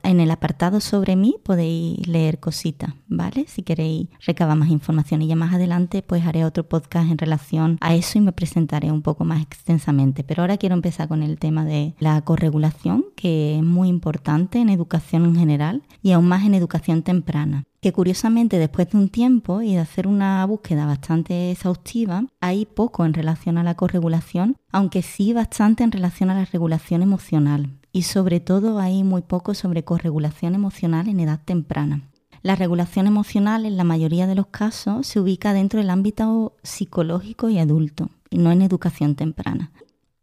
[0.04, 3.46] en el apartado sobre mí podéis leer cositas, ¿vale?
[3.48, 7.78] Si queréis recabar más información y ya más adelante pues haré otro podcast en relación
[7.82, 10.24] a eso y me presentaré un poco más extensamente.
[10.24, 14.70] Pero ahora quiero empezar con el tema de la corregulación, que es muy importante en
[14.70, 19.62] educación en general y aún más en educación temprana que curiosamente después de un tiempo
[19.62, 25.02] y de hacer una búsqueda bastante exhaustiva, hay poco en relación a la corregulación, aunque
[25.02, 29.84] sí bastante en relación a la regulación emocional y sobre todo hay muy poco sobre
[29.84, 32.10] corregulación emocional en edad temprana.
[32.42, 37.50] La regulación emocional en la mayoría de los casos se ubica dentro del ámbito psicológico
[37.50, 39.72] y adulto y no en educación temprana.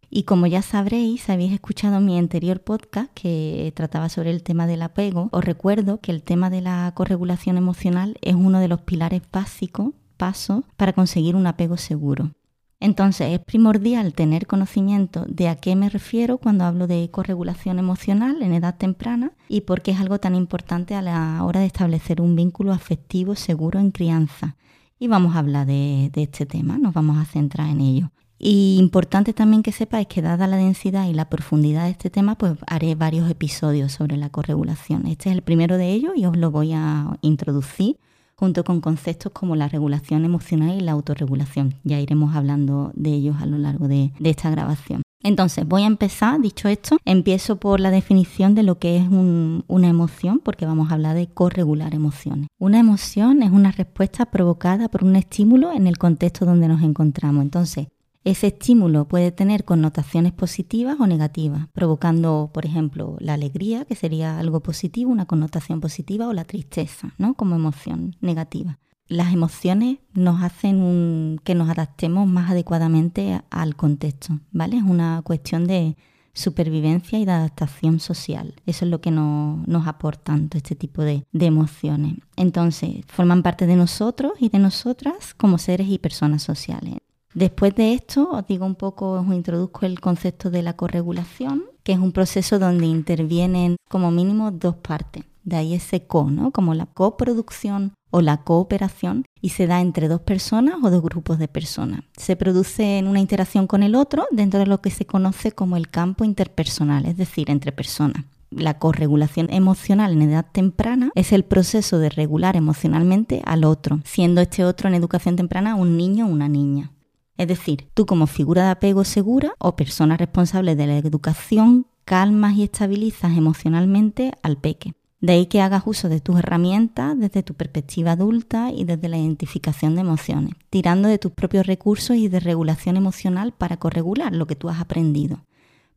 [0.08, 4.82] Y como ya sabréis, habéis escuchado mi anterior podcast que trataba sobre el tema del
[4.82, 9.22] apego, os recuerdo que el tema de la corregulación emocional es uno de los pilares
[9.30, 12.30] básicos, pasos, para conseguir un apego seguro.
[12.78, 18.42] Entonces es primordial tener conocimiento de a qué me refiero cuando hablo de corregulación emocional
[18.42, 22.20] en edad temprana y por qué es algo tan importante a la hora de establecer
[22.20, 24.56] un vínculo afectivo seguro en crianza.
[24.98, 28.10] Y vamos a hablar de, este tema, nos vamos a centrar en ello.
[28.38, 32.36] Y importante también que sepáis que dada la densidad y la profundidad de este tema,
[32.36, 35.06] pues haré varios episodios sobre la corregulación.
[35.06, 37.98] Este es el primero de ellos y os lo voy a introducir
[38.36, 41.74] junto con conceptos como la regulación emocional y la autorregulación.
[41.84, 45.02] Ya iremos hablando de ellos a lo largo de, esta grabación.
[45.22, 49.88] Entonces, voy a empezar, dicho esto, empiezo por la definición de lo que es una
[49.88, 52.48] emoción, porque vamos a hablar de corregular emociones.
[52.58, 57.42] Una emoción es una respuesta provocada por un estímulo en el contexto donde nos encontramos.
[57.42, 57.88] Entonces,
[58.26, 64.40] ese estímulo puede tener connotaciones positivas o negativas, provocando, por ejemplo, la alegría, que sería
[64.40, 67.34] algo positivo, una connotación positiva, o la tristeza, ¿no?
[67.34, 68.80] Como emoción negativa.
[69.06, 74.78] Las emociones nos hacen que nos adaptemos más adecuadamente al contexto, ¿vale?
[74.78, 75.96] Es una cuestión de
[76.32, 78.54] supervivencia y de adaptación social.
[78.66, 82.16] Eso es lo que nos aporta este tipo de, de emociones.
[82.34, 86.96] Entonces, forman parte de nosotros y de nosotras como seres y personas sociales.
[87.36, 91.92] Después de esto, os digo un poco, os introduzco el concepto de la corregulación, que
[91.92, 95.24] es un proceso donde intervienen como mínimo dos partes.
[95.44, 96.50] De ahí ese co, ¿no?
[96.50, 101.38] Como la coproducción o la cooperación y se da entre dos personas o dos grupos
[101.38, 102.04] de personas.
[102.16, 105.76] Se produce en una interacción con el otro dentro de lo que se conoce como
[105.76, 108.24] el campo interpersonal, es decir, entre personas.
[108.48, 114.40] La corregulación emocional en edad temprana es el proceso de regular emocionalmente al otro, siendo
[114.40, 116.92] este otro en educación temprana un niño o una niña.
[117.38, 122.54] Es decir, tú como figura de apego segura o persona responsable de la educación, calmas
[122.54, 124.94] y estabilizas emocionalmente al peque.
[125.20, 129.18] De ahí que hagas uso de tus herramientas desde tu perspectiva adulta y desde la
[129.18, 134.46] identificación de emociones, tirando de tus propios recursos y de regulación emocional para corregular lo
[134.46, 135.40] que tú has aprendido.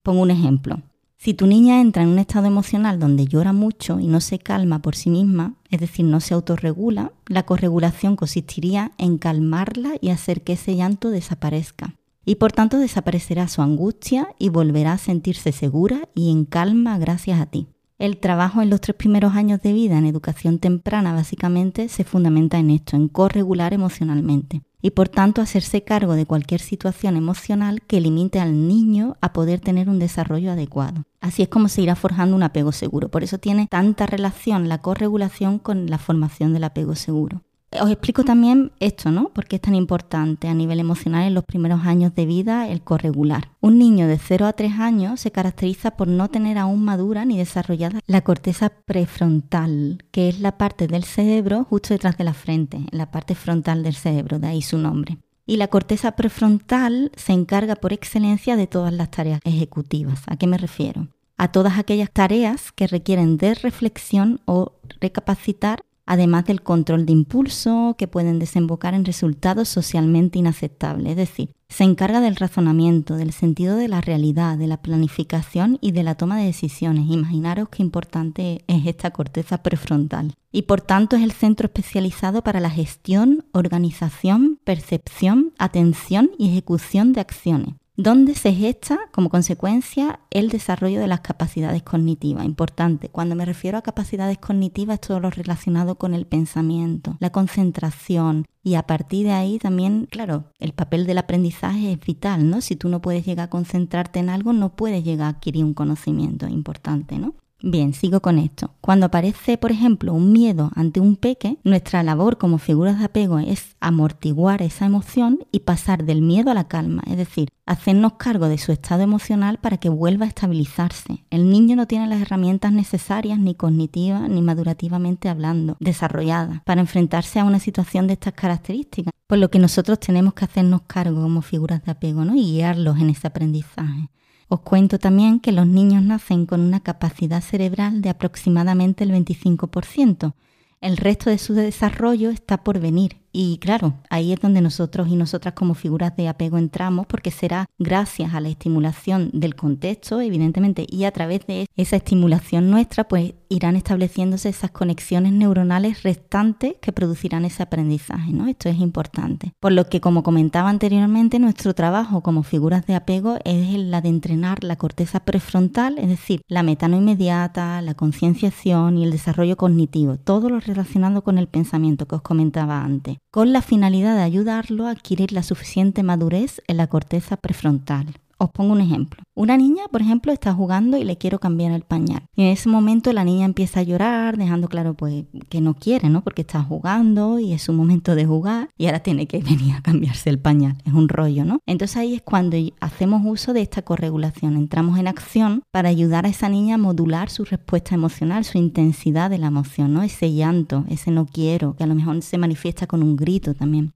[0.03, 0.81] Pongo un ejemplo.
[1.21, 4.81] Si tu niña entra en un estado emocional donde llora mucho y no se calma
[4.81, 10.45] por sí misma, es decir, no se autorregula, la corregulación consistiría en calmarla y hacer
[10.45, 11.97] que ese llanto desaparezca.
[12.23, 17.41] Y por tanto desaparecerá su angustia y volverá a sentirse segura y en calma gracias
[17.41, 17.67] a ti.
[17.97, 22.59] El trabajo en los tres primeros años de vida en educación temprana básicamente se fundamenta
[22.59, 28.01] en esto, en corregular emocionalmente y por tanto hacerse cargo de cualquier situación emocional que
[28.01, 31.03] limite al niño a poder tener un desarrollo adecuado.
[31.21, 33.09] Así es como se irá forjando un apego seguro.
[33.09, 37.41] Por eso tiene tanta relación la corregulación con la formación del apego seguro.
[37.71, 39.29] Os explico también esto, ¿no?
[39.29, 43.51] Porque es tan importante a nivel emocional en los primeros años de vida el corregular.
[43.61, 47.37] Un niño de 0 a 3 años se caracteriza por no tener aún madura ni
[47.37, 52.77] desarrollada la corteza prefrontal, que es la parte del cerebro justo detrás de la frente,
[52.77, 55.19] en la parte frontal del cerebro, de ahí su nombre.
[55.45, 60.23] Y la corteza prefrontal se encarga por excelencia de todas las tareas ejecutivas.
[60.27, 61.07] ¿A qué me refiero?
[61.39, 67.93] a todas aquellas tareas que requieren de reflexión o recapacitar además del control de impulso
[67.95, 71.11] que pueden desembocar en resultados socialmente inaceptables.
[71.11, 75.91] Es decir, se encarga del razonamiento, del sentido de la realidad, de la planificación y
[75.91, 77.05] de la toma de decisiones.
[77.11, 80.33] Imaginaros qué importante es esta corteza prefrontal.
[80.51, 87.13] Y por tanto es el centro especializado para la gestión, organización, percepción, atención y ejecución
[87.13, 92.45] de acciones donde se gesta como consecuencia el desarrollo de las capacidades cognitivas.
[92.45, 97.33] Importante, cuando me refiero a capacidades cognitivas es todo lo relacionado con el pensamiento, la
[97.33, 102.61] concentración y a partir de ahí también, claro, el papel del aprendizaje es vital, ¿no?
[102.61, 105.73] Si tú no puedes llegar a concentrarte en algo, no puedes llegar a adquirir un
[105.73, 107.35] conocimiento importante, ¿no?
[107.61, 108.73] Bien, sigo con esto.
[108.79, 113.37] Cuando aparece, por ejemplo, un miedo ante un peque, nuestra labor como figuras de apego
[113.39, 118.47] es amortiguar esa emoción y pasar del miedo a la calma, es decir, hacernos cargo
[118.47, 121.25] de su estado emocional para que vuelva a estabilizarse.
[121.29, 127.39] El niño no tiene las herramientas necesarias, ni cognitivas, ni madurativamente hablando, desarrolladas, para enfrentarse
[127.39, 131.41] a una situación de estas características, por lo que nosotros tenemos que hacernos cargo como
[131.41, 132.35] figuras de apego ¿no?
[132.35, 134.09] y guiarlos en ese aprendizaje.
[134.51, 140.33] Os cuento también que los niños nacen con una capacidad cerebral de aproximadamente el 25%.
[140.81, 145.15] El resto de su desarrollo está por venir y claro, ahí es donde nosotros y
[145.15, 150.87] nosotras como figuras de apego entramos porque será gracias a la estimulación del contexto, evidentemente,
[150.89, 156.91] y a través de esa estimulación nuestra, pues irán estableciéndose esas conexiones neuronales restantes que
[156.91, 158.47] producirán ese aprendizaje, ¿no?
[158.47, 159.53] Esto es importante.
[159.59, 164.09] Por lo que, como comentaba anteriormente, nuestro trabajo como figuras de apego es la de
[164.09, 170.17] entrenar la corteza prefrontal, es decir, la metano inmediata, la concienciación y el desarrollo cognitivo,
[170.17, 174.87] todo lo relacionado con el pensamiento que os comentaba antes con la finalidad de ayudarlo
[174.87, 178.07] a adquirir la suficiente madurez en la corteza prefrontal.
[178.41, 179.21] Os pongo un ejemplo.
[179.35, 182.23] Una niña, por ejemplo, está jugando y le quiero cambiar el pañal.
[182.37, 186.09] Y en ese momento la niña empieza a llorar, dejando claro pues que no quiere,
[186.09, 186.23] ¿no?
[186.23, 189.81] Porque está jugando y es su momento de jugar y ahora tiene que venir a
[189.81, 190.77] cambiarse el pañal.
[190.85, 191.59] Es un rollo, ¿no?
[191.65, 194.55] Entonces ahí es cuando hacemos uso de esta corregulación.
[194.55, 199.29] Entramos en acción para ayudar a esa niña a modular su respuesta emocional, su intensidad
[199.29, 200.01] de la emoción, ¿no?
[200.01, 203.93] Ese llanto, ese no quiero, que a lo mejor se manifiesta con un grito también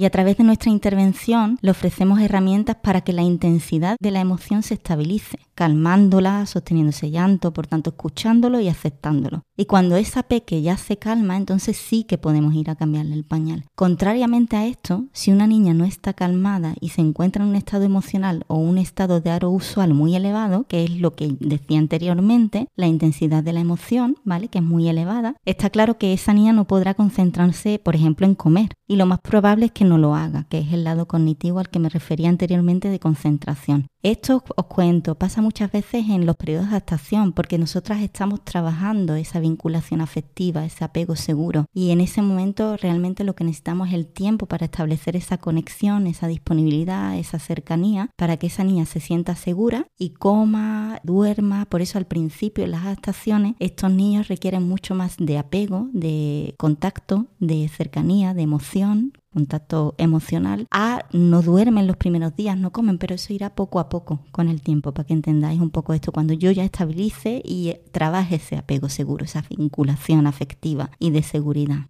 [0.00, 4.20] y a través de nuestra intervención le ofrecemos herramientas para que la intensidad de la
[4.20, 9.42] emoción se estabilice, calmándola, sosteniendo ese llanto, por tanto escuchándolo y aceptándolo.
[9.58, 13.24] Y cuando esa peque ya se calma, entonces sí que podemos ir a cambiarle el
[13.24, 13.66] pañal.
[13.74, 17.84] Contrariamente a esto, si una niña no está calmada y se encuentra en un estado
[17.84, 22.66] emocional o un estado de aro usual muy elevado, que es lo que decía anteriormente,
[22.74, 24.48] la intensidad de la emoción, ¿vale?
[24.48, 28.34] Que es muy elevada, está claro que esa niña no podrá concentrarse, por ejemplo, en
[28.34, 28.70] comer.
[28.88, 31.68] Y lo más probable es que no lo haga, que es el lado cognitivo al
[31.68, 33.88] que me refería anteriormente de concentración.
[34.02, 39.14] Esto os cuento, pasa muchas veces en los periodos de adaptación, porque nosotras estamos trabajando
[39.14, 43.94] esa vinculación afectiva, ese apego seguro, y en ese momento realmente lo que necesitamos es
[43.94, 49.00] el tiempo para establecer esa conexión, esa disponibilidad, esa cercanía, para que esa niña se
[49.00, 51.66] sienta segura y coma, duerma.
[51.66, 56.54] Por eso al principio en las adaptaciones estos niños requieren mucho más de apego, de
[56.56, 62.98] contacto, de cercanía, de emoción, contacto emocional, a no duermen los primeros días, no comen,
[62.98, 66.12] pero eso irá poco a poco con el tiempo, para que entendáis un poco esto,
[66.12, 71.86] cuando yo ya estabilice y trabaje ese apego seguro, esa vinculación afectiva y de seguridad.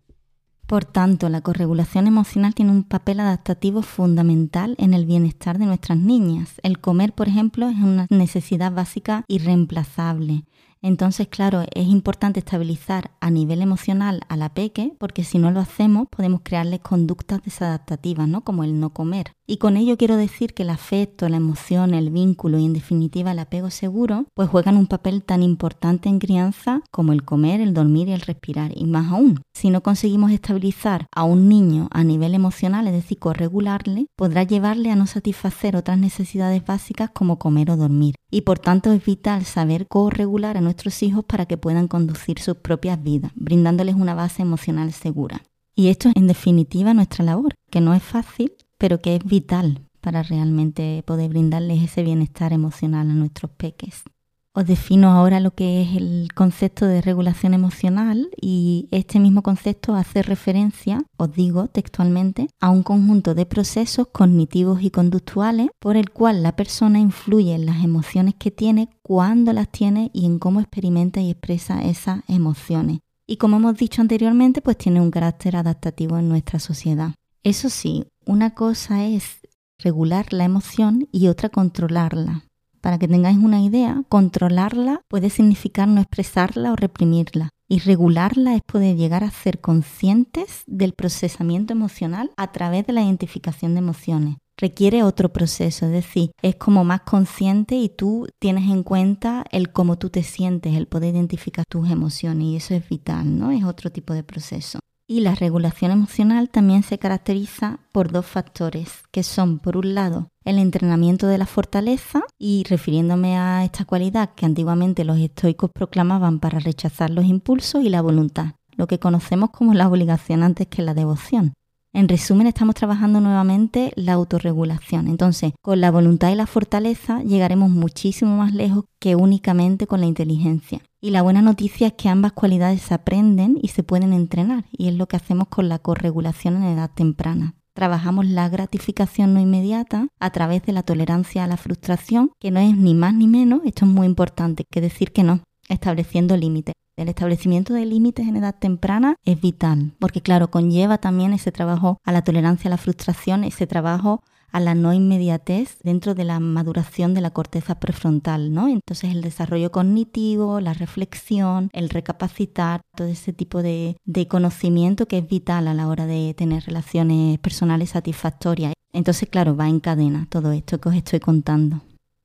[0.71, 5.99] Por tanto, la corregulación emocional tiene un papel adaptativo fundamental en el bienestar de nuestras
[5.99, 6.61] niñas.
[6.63, 10.45] El comer, por ejemplo, es una necesidad básica irreemplazable.
[10.83, 14.51] Entonces, claro, es importante estabilizar a nivel emocional a la
[14.99, 18.43] porque si no lo hacemos podemos crearles conductas desadaptativas, ¿no?
[18.43, 19.33] Como el no comer.
[19.47, 23.33] Y con ello quiero decir que el afecto, la emoción, el vínculo y en definitiva
[23.33, 27.75] el apego seguro, pues juegan un papel tan importante en crianza como el comer, el
[27.75, 28.73] dormir y el respirar.
[28.75, 33.19] Y más aún, si no conseguimos estabilizar a un niño a nivel emocional, es decir,
[33.19, 38.15] corregularle, podrá llevarle a no satisfacer otras necesidades básicas como comer o dormir.
[38.31, 42.57] Y por tanto es vital saber corregular a nuestros hijos para que puedan conducir sus
[42.57, 45.43] propias vidas, brindándoles una base emocional segura.
[45.75, 49.87] Y esto es en definitiva nuestra labor, que no es fácil, pero que es vital
[50.01, 54.03] para realmente poder brindarles ese bienestar emocional a nuestros peques.
[54.53, 59.95] Os defino ahora lo que es el concepto de regulación emocional y este mismo concepto
[59.95, 66.11] hace referencia, os digo textualmente, a un conjunto de procesos cognitivos y conductuales por el
[66.11, 70.59] cual la persona influye en las emociones que tiene, cuándo las tiene y en cómo
[70.59, 72.99] experimenta y expresa esas emociones.
[73.29, 77.15] Y como hemos dicho anteriormente, pues tiene un carácter adaptativo en nuestra sociedad.
[77.45, 79.39] Eso sí, una cosa es
[79.79, 82.50] regular la emoción y otra controlarla.
[82.81, 87.51] Para que tengáis una idea, controlarla puede significar no expresarla o reprimirla.
[87.69, 93.03] Y regularla es poder llegar a ser conscientes del procesamiento emocional a través de la
[93.03, 94.37] identificación de emociones.
[94.57, 99.73] Requiere otro proceso, es decir, es como más consciente y tú tienes en cuenta el
[99.73, 103.53] cómo tú te sientes, el poder identificar tus emociones y eso es vital, ¿no?
[103.53, 104.81] Es otro tipo de proceso.
[105.07, 110.29] Y la regulación emocional también se caracteriza por dos factores, que son, por un lado,
[110.45, 116.41] el entrenamiento de la fortaleza, y refiriéndome a esta cualidad que antiguamente los estoicos proclamaban
[116.41, 120.83] para rechazar los impulsos, y la voluntad, lo que conocemos como la obligación antes que
[120.83, 121.53] la devoción.
[121.93, 125.09] En resumen, estamos trabajando nuevamente la autorregulación.
[125.09, 130.07] Entonces, con la voluntad y la fortaleza llegaremos muchísimo más lejos que únicamente con la
[130.07, 130.83] inteligencia.
[131.01, 134.87] Y la buena noticia es que ambas cualidades se aprenden y se pueden entrenar, y
[134.87, 137.57] es lo que hacemos con la corregulación en edad temprana.
[137.75, 142.61] Trabajamos la gratificación no inmediata a través de la tolerancia a la frustración, que no
[142.61, 146.75] es ni más ni menos, esto es muy importante, que decir que no, estableciendo límites.
[146.97, 151.99] El establecimiento de límites en edad temprana es vital, porque claro, conlleva también ese trabajo
[152.05, 156.41] a la tolerancia a la frustración, ese trabajo a la no inmediatez dentro de la
[156.41, 158.69] maduración de la corteza prefrontal, ¿no?
[158.69, 165.19] Entonces el desarrollo cognitivo, la reflexión, el recapacitar, todo ese tipo de, de conocimiento que
[165.19, 168.75] es vital a la hora de tener relaciones personales satisfactorias.
[168.93, 171.81] Entonces, claro, va en cadena todo esto que os estoy contando.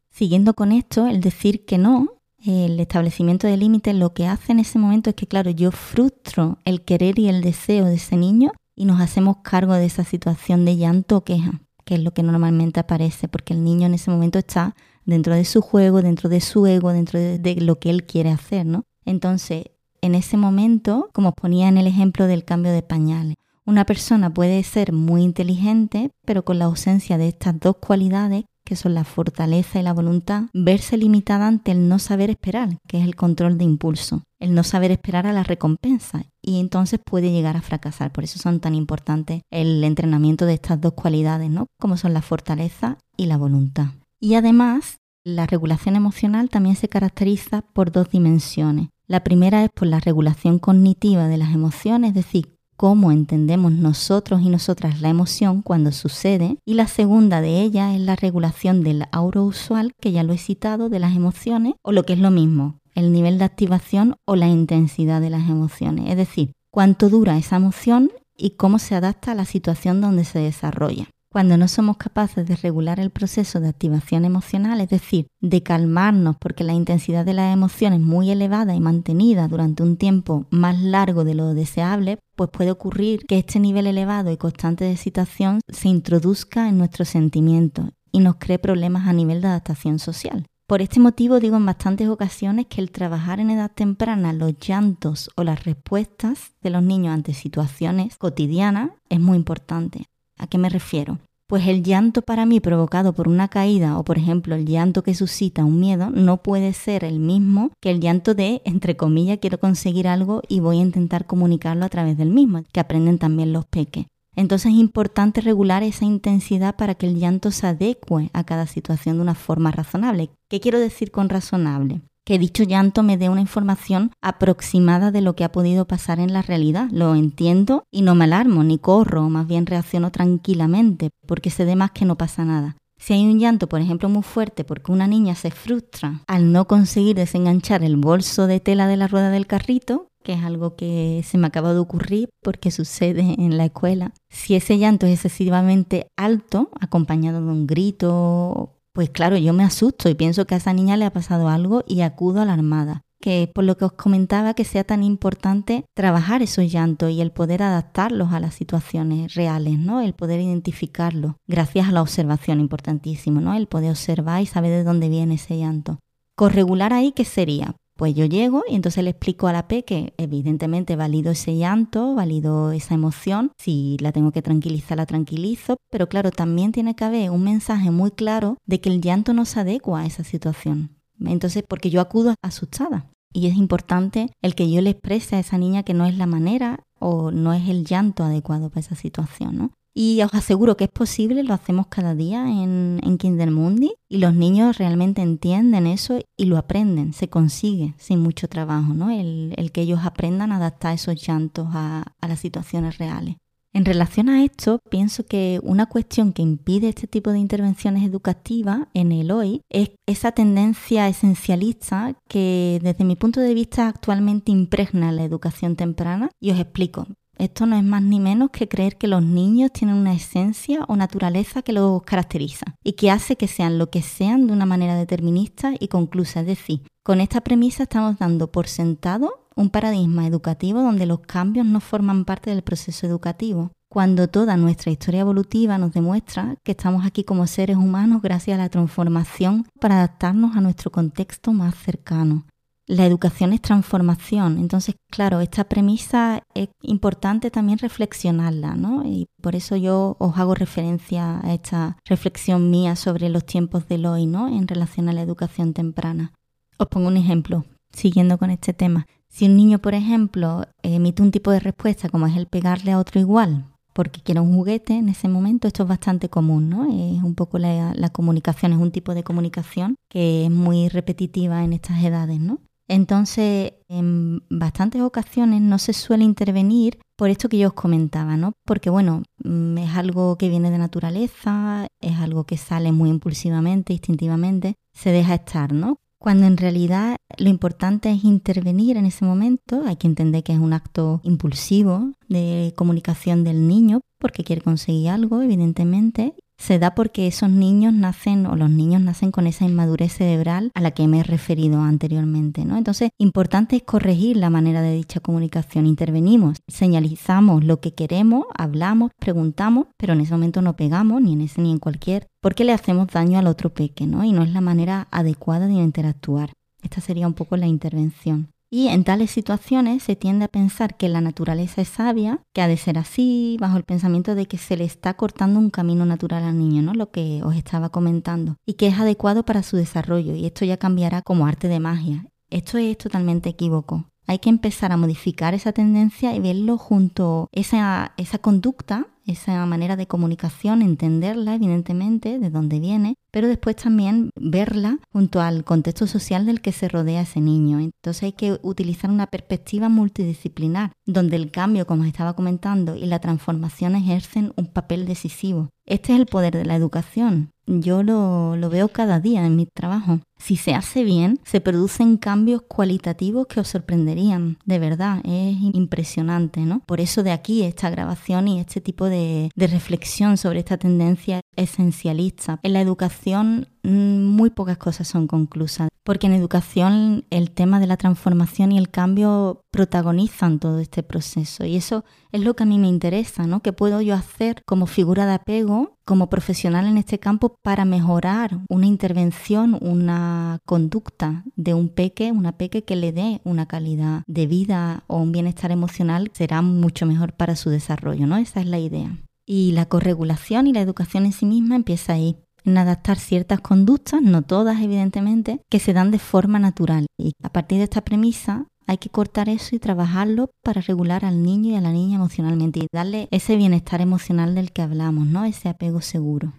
[0.09, 4.59] Siguiendo con esto, el decir que no, el establecimiento de límites lo que hace en
[4.59, 8.51] ese momento es que, claro, yo frustro el querer y el deseo de ese niño
[8.75, 12.23] y nos hacemos cargo de esa situación de llanto o queja que es lo que
[12.23, 14.75] normalmente aparece, porque el niño en ese momento está
[15.05, 18.65] dentro de su juego, dentro de su ego, dentro de, lo que él quiere hacer,
[18.65, 18.83] ¿no?
[19.05, 19.65] Entonces,
[20.01, 24.61] en ese momento, como ponía en el ejemplo del cambio de pañales, una persona puede
[24.63, 29.79] ser muy inteligente, pero con la ausencia de estas dos cualidades que son la fortaleza
[29.79, 33.63] y la voluntad, verse limitada ante el no saber esperar, que es el control de
[33.63, 38.11] impulso, el no saber esperar a la recompensa y entonces puede llegar a fracasar.
[38.11, 41.67] Por eso son tan importantes el entrenamiento de estas dos cualidades, ¿no?
[41.79, 43.87] Como son la fortaleza y la voluntad.
[44.19, 48.89] Y además, la regulación emocional también se caracteriza por dos dimensiones.
[49.07, 54.41] La primera es por la regulación cognitiva de las emociones, es decir, cómo entendemos nosotros
[54.41, 59.05] y nosotras la emoción cuando sucede y la segunda de ellas es la regulación del
[59.11, 62.31] auro usual, que ya lo he citado, de las emociones o lo que es lo
[62.31, 67.37] mismo, el nivel de activación o la intensidad de las emociones, es decir, cuánto dura
[67.37, 71.07] esa emoción y cómo se adapta a la situación donde se desarrolla.
[71.35, 76.37] Cuando no somos capaces de regular el proceso de activación emocional, es decir, de calmarnos
[76.37, 80.79] porque la intensidad de la emoción es muy elevada y mantenida durante un tiempo más
[80.79, 85.59] largo de lo deseable, pues puede ocurrir que este nivel elevado y constante de excitación
[85.67, 90.45] se introduzca en nuestros sentimientos y nos cree problemas a nivel de adaptación social.
[90.67, 95.29] Por este motivo digo en bastantes ocasiones que el trabajar en edad temprana los llantos
[95.35, 100.05] o las respuestas de los niños ante situaciones cotidianas es muy importante.
[100.37, 101.19] ¿A qué me refiero?
[101.47, 105.13] Pues el llanto para mí provocado por una caída o por ejemplo el llanto que
[105.13, 109.59] suscita un miedo no puede ser el mismo que el llanto de, entre comillas, quiero
[109.59, 113.65] conseguir algo y voy a intentar comunicarlo a través del mismo, que aprenden también los
[113.65, 114.07] peques.
[114.35, 119.17] Entonces es importante regular esa intensidad para que el llanto se adecue a cada situación
[119.17, 120.31] de una forma razonable.
[120.49, 122.01] ¿Qué quiero decir con razonable?
[122.25, 126.33] Que dicho llanto me dé una información aproximada de lo que ha podido pasar en
[126.33, 126.89] la realidad.
[126.91, 131.75] Lo entiendo y no me alarmo ni corro, más bien reacciono tranquilamente porque sé de
[131.75, 132.77] más que no pasa nada.
[132.97, 136.65] Si hay un llanto, por ejemplo, muy fuerte porque una niña se frustra al no
[136.65, 141.21] conseguir desenganchar el bolso de tela de la rueda del carrito, que es algo que
[141.23, 144.13] se me acaba de ocurrir porque sucede en la escuela.
[144.29, 150.07] Si ese llanto es excesivamente alto, acompañado de un grito pues claro, yo me asusto
[150.07, 153.01] y pienso que a esa niña le ha pasado algo y acudo a la armada
[153.19, 157.31] que por lo que os comentaba que sea tan importante trabajar esos llantos y el
[157.31, 159.99] poder adaptarlos a las situaciones reales, ¿no?
[159.99, 163.53] El poder identificarlos gracias a la observación, importantísimo, ¿no?
[163.53, 165.99] El poder observar y saber de dónde viene ese llanto.
[166.35, 167.75] Corregular ahí, ¿qué sería?
[167.97, 172.13] Pues yo llego y entonces le explico a la P que evidentemente valido ese llanto,
[172.13, 177.05] valido esa emoción, si la tengo que tranquilizar la tranquilizo, pero claro, también tiene que
[177.05, 180.97] haber un mensaje muy claro de que el llanto no se adecua a esa situación.
[181.21, 183.09] Entonces, porque yo acudo asustada.
[183.31, 186.25] Y es importante el que yo le exprese a esa niña que no es la
[186.25, 189.71] manera o no es el llanto adecuado para esa situación, ¿no?
[189.97, 194.33] Y os aseguro que es posible, lo hacemos cada día en, en Kindermundi y los
[194.33, 199.09] niños realmente entienden eso y lo aprenden, se consigue sin mucho trabajo, ¿no?
[199.09, 203.37] El, que ellos aprendan a adaptar esos llantos a, a las situaciones reales.
[203.71, 208.87] En relación a esto, pienso que una cuestión que impide este tipo de intervenciones educativas
[208.93, 215.11] en el hoy es esa tendencia esencialista que desde mi punto de vista actualmente impregna
[215.11, 216.29] la educación temprana.
[216.39, 217.07] Y os explico.
[217.37, 220.95] Esto no es más ni menos que creer que los niños tienen una esencia o
[220.95, 224.95] naturaleza que los caracteriza y que hace que sean lo que sean de una manera
[224.95, 226.41] determinista y conclusa.
[226.41, 231.65] Es decir, con esta premisa estamos dando por sentado un paradigma educativo donde los cambios
[231.65, 237.05] no forman parte del proceso educativo, cuando toda nuestra historia evolutiva nos demuestra que estamos
[237.05, 242.45] aquí como seres humanos gracias a la transformación para adaptarnos a nuestro contexto más cercano.
[242.87, 249.03] La educación es transformación, entonces claro, esta premisa es importante también reflexionarla, ¿no?
[249.03, 254.05] Y por eso yo os hago referencia a esta reflexión mía sobre los tiempos del
[254.05, 254.47] hoy, ¿no?
[254.47, 256.31] En relación a la educación temprana.
[256.77, 259.07] Os pongo un ejemplo, siguiendo con este tema.
[259.29, 262.99] Si un niño, por ejemplo, emite un tipo de respuesta como es el pegarle a
[262.99, 266.83] otro igual porque quiere un juguete en ese momento, esto es bastante común, ¿no?
[266.83, 271.63] Es un poco la, la comunicación, es un tipo de comunicación que es muy repetitiva
[271.63, 272.59] en estas edades, ¿no?
[272.87, 278.53] Entonces, en bastantes ocasiones no se suele intervenir por esto que yo os comentaba, ¿no?
[278.65, 283.93] Porque, bueno, mm, es algo que viene de naturaleza, es algo que sale muy impulsivamente,
[283.93, 285.99] instintivamente, se deja estar, ¿no?
[286.25, 289.83] cuando en realidad lo importante es intervenir en ese momento.
[289.85, 295.09] Hay que entender que es un acto impulsivo de comunicación del niño porque quiere conseguir
[295.09, 300.13] algo, evidentemente, se da porque esos niños nacen o los niños nacen con esa inmadurez
[300.13, 302.77] cerebral a la que me he referido anteriormente, ¿no?
[302.77, 305.85] Entonces, importante es corregir la manera de dicha comunicación.
[305.85, 311.41] Intervenimos, señalizamos lo que queremos, hablamos, preguntamos, pero en ese momento no pegamos ni en
[311.41, 314.23] ese ni en cualquier, porque le hacemos daño al otro peque, ¿no?
[314.23, 316.53] Y no es la manera adecuada de interactuar.
[316.81, 318.54] Esta sería un poco la intervención.
[318.75, 322.67] Y en tales situaciones se tiende a pensar que la naturaleza es sabia, que ha
[322.67, 326.43] de ser así, bajo el pensamiento de que se le está cortando un camino natural
[326.43, 326.93] al niño, ¿no?
[326.93, 330.75] Lo que os estaba comentando, y que es adecuado para su desarrollo, y esto ya
[330.75, 332.25] cambiará como arte de magia.
[332.49, 334.09] Esto es totalmente equívoco.
[334.27, 339.95] Hay que empezar a modificar esa tendencia y verlo junto esa, esa conducta esa manera
[339.95, 346.45] de comunicación, entenderla evidentemente, de dónde viene, pero después también verla junto al contexto social
[346.45, 347.79] del que se rodea ese niño.
[347.79, 353.19] Entonces hay que utilizar una perspectiva multidisciplinar, donde el cambio, como estaba comentando, y la
[353.19, 355.69] transformación ejercen un papel decisivo.
[355.85, 357.51] Este es el poder de la educación.
[357.67, 360.19] Yo lo, lo, veo cada día en mi trabajo.
[360.37, 364.57] Si se hace bien, se producen cambios cualitativos que os sorprenderían.
[364.65, 366.81] De verdad, es impresionante, ¿no?
[366.85, 371.41] Por eso de aquí esta grabación y este tipo de, de reflexión sobre esta tendencia
[371.55, 372.59] esencialista.
[372.63, 377.97] En la educación muy pocas cosas son conclusas, porque en educación el tema de la
[377.97, 382.77] transformación y el cambio protagonizan todo este proceso y eso es lo que a mí
[382.77, 383.61] me interesa, ¿no?
[383.61, 388.59] ¿Qué puedo yo hacer como figura de apego, como profesional en este campo para mejorar
[388.69, 394.47] una intervención, una conducta de un peque, una peque que le dé una calidad de
[394.47, 398.37] vida o un bienestar emocional será mucho mejor para su desarrollo, ¿no?
[398.37, 399.17] Esa es la idea.
[399.47, 404.21] Y la corregulación y la educación en sí misma empieza ahí, en adaptar ciertas conductas,
[404.21, 407.05] no todas evidentemente, que se dan de forma natural.
[407.17, 411.41] Y a partir de esta premisa hay que cortar eso y trabajarlo para regular al
[411.43, 415.45] niño y a la niña emocionalmente y darle ese bienestar emocional del que hablamos, ¿no?
[415.45, 416.53] Ese apego seguro.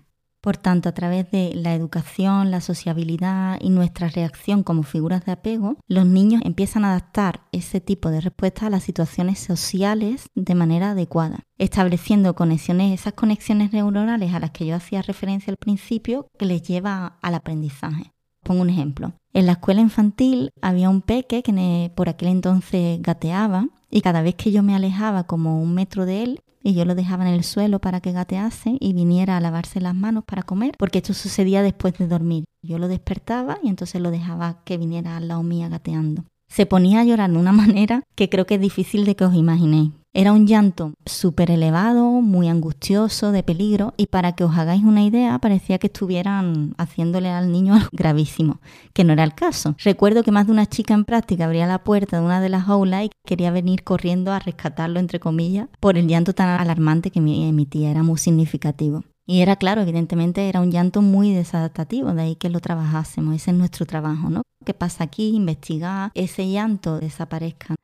[0.46, 5.32] Por tanto, a través de la educación, la sociabilidad y nuestra reacción como figuras de
[5.32, 10.54] apego, los niños empiezan a adaptar ese tipo de respuestas a las situaciones sociales de
[10.54, 16.28] manera adecuada, estableciendo conexiones, esas conexiones neuronales a las que yo hacía referencia al principio,
[16.38, 18.12] que les lleva al aprendizaje.
[18.44, 19.14] Pongo un ejemplo.
[19.32, 24.34] En la escuela infantil había un peque que por aquel entonces gateaba y cada vez
[24.34, 27.44] que yo me alejaba como un metro de él, y yo lo dejaba en el
[27.44, 31.62] suelo para que gatease y viniera a lavarse las manos para comer, porque esto sucedía
[31.62, 32.44] después de dormir.
[32.60, 36.24] Yo lo despertaba y entonces lo dejaba que viniera al lado mía gateando.
[36.48, 39.34] Se ponía a llorar de una manera que creo que es difícil de que os
[39.34, 39.92] imaginéis.
[40.18, 45.02] Era un llanto súper elevado, muy angustioso, de peligro, y para que os hagáis una
[45.02, 48.62] idea, parecía que estuvieran haciéndole al niño algo gravísimo,
[48.94, 49.74] que no era el caso.
[49.84, 52.66] Recuerdo que más de una chica en práctica abría la puerta de una de las
[52.66, 57.18] aulas y quería venir corriendo a rescatarlo, entre comillas, por el llanto tan alarmante que
[57.18, 59.04] emitía, era muy significativo.
[59.26, 63.50] Y era claro, evidentemente era un llanto muy desadaptativo, de ahí que lo trabajásemos, ese
[63.50, 64.40] es nuestro trabajo, ¿no?
[64.64, 65.36] ¿Qué pasa aquí?
[65.36, 67.74] Investigar, ese llanto desaparezca.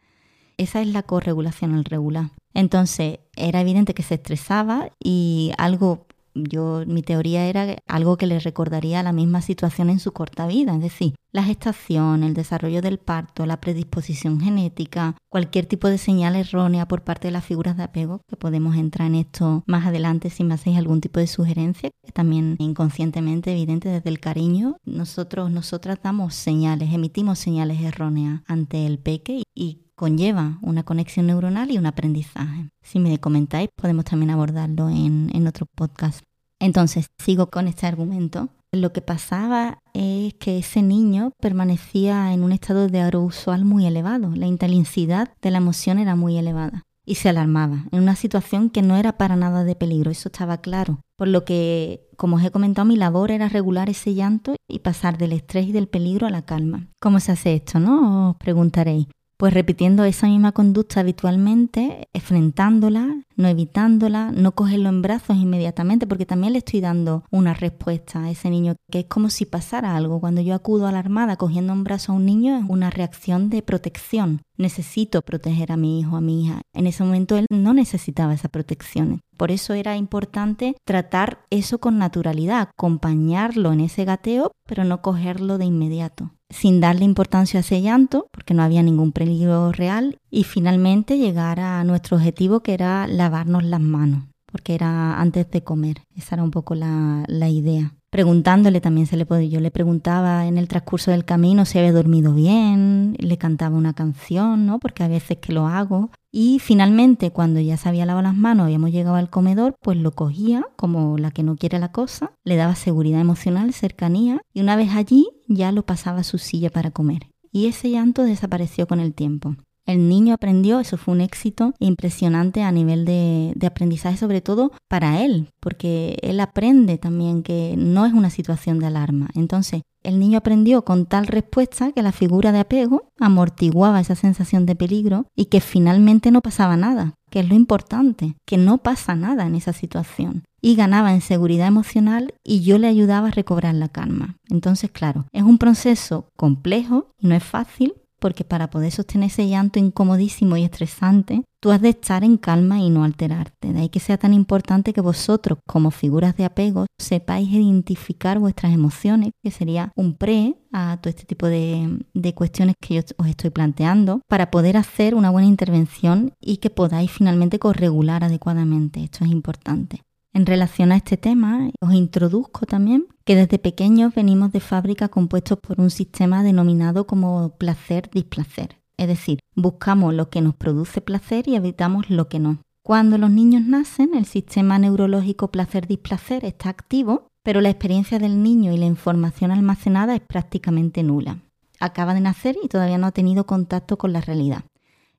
[0.62, 2.30] Esa es la corregulación al regular.
[2.54, 8.38] Entonces, era evidente que se estresaba y algo yo mi teoría era algo que le
[8.38, 12.98] recordaría la misma situación en su corta vida, es decir, la gestación, el desarrollo del
[12.98, 17.84] parto, la predisposición genética, cualquier tipo de señal errónea por parte de las figuras de
[17.84, 21.90] apego, que podemos entrar en esto más adelante si me hacéis algún tipo de sugerencia,
[22.04, 28.86] que también inconscientemente evidente desde el cariño, nosotros, nosotras damos señales, emitimos señales erróneas ante
[28.86, 32.70] el peque y conlleva una conexión neuronal y un aprendizaje.
[32.82, 36.22] Si me comentáis, podemos también abordarlo en, en otro podcast.
[36.62, 38.48] Entonces, sigo con este argumento.
[38.70, 44.30] Lo que pasaba es que ese niño permanecía en un estado de arousal muy elevado.
[44.36, 48.80] La intensidad de la emoción era muy elevada y se alarmaba en una situación que
[48.80, 51.00] no era para nada de peligro, eso estaba claro.
[51.16, 55.18] Por lo que, como os he comentado, mi labor era regular ese llanto y pasar
[55.18, 56.86] del estrés y del peligro a la calma.
[57.00, 58.30] ¿Cómo se hace esto, no?
[58.30, 59.08] Os preguntaréis.
[59.42, 66.26] Pues repitiendo esa misma conducta habitualmente, enfrentándola, no evitándola, no cogerlo en brazos inmediatamente, porque
[66.26, 70.20] también le estoy dando una respuesta a ese niño, que es como si pasara algo.
[70.20, 73.50] Cuando yo acudo a la armada cogiendo en brazos a un niño es una reacción
[73.50, 74.42] de protección.
[74.58, 76.60] Necesito proteger a mi hijo, a mi hija.
[76.72, 79.22] En ese momento él no necesitaba esa protección.
[79.36, 85.58] Por eso era importante tratar eso con naturalidad, acompañarlo en ese gateo, pero no cogerlo
[85.58, 90.44] de inmediato sin darle importancia a ese llanto, porque no había ningún peligro real, y
[90.44, 96.02] finalmente llegar a nuestro objetivo que era lavarnos las manos, porque era antes de comer.
[96.14, 99.48] Esa era un poco la, la idea preguntándole también se le podía.
[99.48, 103.94] Yo le preguntaba en el transcurso del camino si había dormido bien, le cantaba una
[103.94, 104.78] canción, ¿no?
[104.78, 106.10] Porque a veces que lo hago.
[106.30, 110.12] Y finalmente, cuando ya se había lavado las manos, habíamos llegado al comedor, pues lo
[110.12, 114.76] cogía como la que no quiere la cosa, le daba seguridad emocional, cercanía, y una
[114.76, 117.28] vez allí ya lo pasaba a su silla para comer.
[117.50, 119.56] Y ese llanto desapareció con el tiempo.
[119.84, 125.24] El niño aprendió, eso fue un éxito impresionante a nivel de, aprendizaje, sobre todo para
[125.24, 129.28] él, porque él aprende también que no es una situación de alarma.
[129.34, 134.66] Entonces, el niño aprendió con tal respuesta que la figura de apego amortiguaba esa sensación
[134.66, 139.14] de peligro y que finalmente no pasaba nada, que es lo importante, que no pasa
[139.14, 140.44] nada en esa situación.
[140.60, 144.36] Y ganaba en seguridad emocional y yo le ayudaba a recobrar la calma.
[144.48, 149.48] Entonces, claro, es un proceso complejo y no es fácil, porque para poder sostener ese
[149.48, 153.72] llanto incomodísimo y estresante, tú has de estar en calma y no alterarte.
[153.72, 158.72] De ahí que sea tan importante que vosotros, como figuras de apego, sepáis identificar vuestras
[158.72, 163.26] emociones, que sería un pre a todo este tipo de, de cuestiones que yo os
[163.26, 169.02] estoy planteando, para poder hacer una buena intervención y que podáis finalmente corregular adecuadamente.
[169.02, 170.02] Esto es importante.
[170.34, 175.58] En relación a este tema, os introduzco también que desde pequeños venimos de fábrica compuestos
[175.58, 178.78] por un sistema denominado como placer-displacer.
[178.96, 182.58] Es decir, buscamos lo que nos produce placer y evitamos lo que no.
[182.82, 188.72] Cuando los niños nacen, el sistema neurológico placer-displacer está activo, pero la experiencia del niño
[188.72, 191.40] y la información almacenada es prácticamente nula.
[191.78, 194.64] Acaba de nacer y todavía no ha tenido contacto con la realidad.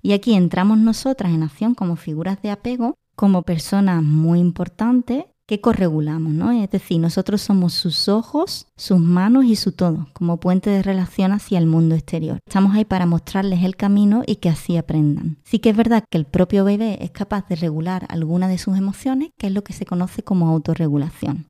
[0.01, 5.61] Y aquí entramos nosotras en acción como figuras de apego como personas muy importantes que
[5.61, 6.51] corregulamos, ¿no?
[6.51, 11.31] Es decir, nosotros somos sus ojos, sus manos y su todo, como puente de relación
[11.31, 12.39] hacia el mundo exterior.
[12.45, 15.37] Estamos ahí para mostrarles el camino y que así aprendan.
[15.45, 18.77] Sí que es verdad que el propio bebé es capaz de regular alguna de sus
[18.77, 21.47] emociones, que es lo que se conoce como autorregulación.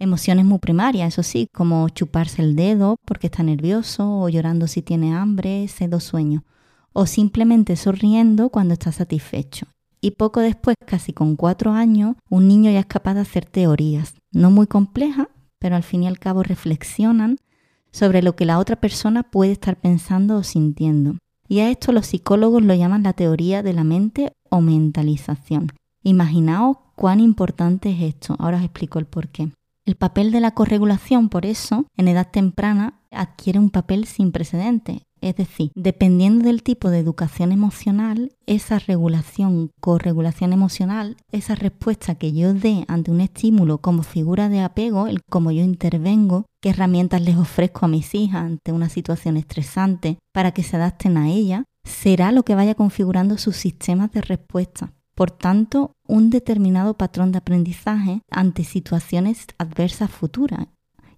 [0.00, 4.82] Emociones muy primarias, eso sí, como chuparse el dedo porque está nervioso o llorando si
[4.82, 6.42] tiene hambre, sed o sueño,
[6.92, 9.68] o simplemente sonriendo cuando está satisfecho
[10.02, 14.14] y poco después, casi con cuatro años, un niño ya es capaz de hacer teorías,
[14.32, 15.28] no muy complejas,
[15.60, 17.38] pero al fin y al cabo reflexionan
[17.92, 21.18] sobre lo que la otra persona puede estar pensando o sintiendo.
[21.48, 25.68] Y a esto los psicólogos lo llaman la teoría de la mente o mentalización.
[26.02, 28.34] Imaginaos cuán importante es esto.
[28.40, 29.50] Ahora os explico el por qué.
[29.84, 35.02] El papel de la corregulación, por eso, en edad temprana, adquiere un papel sin precedente.
[35.20, 42.32] Es decir, dependiendo del tipo de educación emocional, esa regulación, corregulación emocional, esa respuesta que
[42.32, 47.22] yo dé ante un estímulo como figura de apego, el cómo yo intervengo, qué herramientas
[47.22, 51.64] les ofrezco a mis hijas ante una situación estresante para que se adapten a ella,
[51.84, 54.92] será lo que vaya configurando sus sistemas de respuesta.
[55.14, 60.66] Por tanto, un determinado patrón de aprendizaje ante situaciones adversas futuras.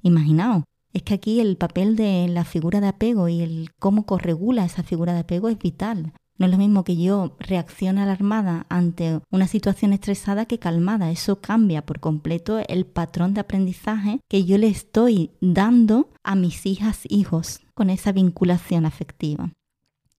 [0.02, 4.64] Imaginaos, es que aquí el papel de la figura de apego y el cómo corregula
[4.64, 6.12] esa figura de apego es vital.
[6.38, 11.10] No es lo mismo que yo reaccione alarmada ante una situación estresada que calmada.
[11.10, 16.64] Eso cambia por completo el patrón de aprendizaje que yo le estoy dando a mis
[16.64, 19.52] hijas, hijos, con esa vinculación afectiva.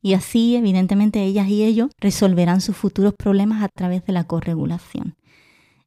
[0.02, 5.16] Y así, evidentemente, ellas y ellos resolverán sus futuros problemas a través de la corregulación.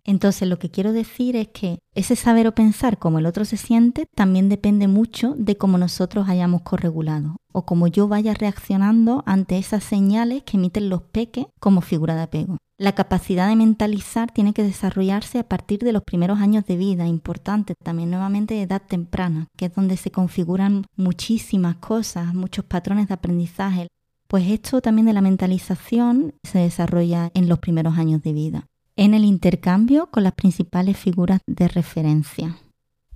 [0.09, 3.59] Entonces lo que quiero decir es que ese saber o pensar como el otro se
[3.59, 9.59] siente también depende mucho de cómo nosotros hayamos corregulado o cómo yo vaya reaccionando ante
[9.59, 12.57] esas señales que emiten los peques como figura de apego.
[12.79, 17.07] La capacidad de mentalizar tiene que desarrollarse a partir de los primeros años de vida,
[17.07, 23.09] importante también nuevamente de edad temprana, que es donde se configuran muchísimas cosas, muchos patrones
[23.09, 23.89] de aprendizaje.
[24.27, 28.69] Pues esto también de la mentalización se desarrolla en los primeros años de vida
[28.99, 32.59] en el intercambio con las principales figuras de referencia.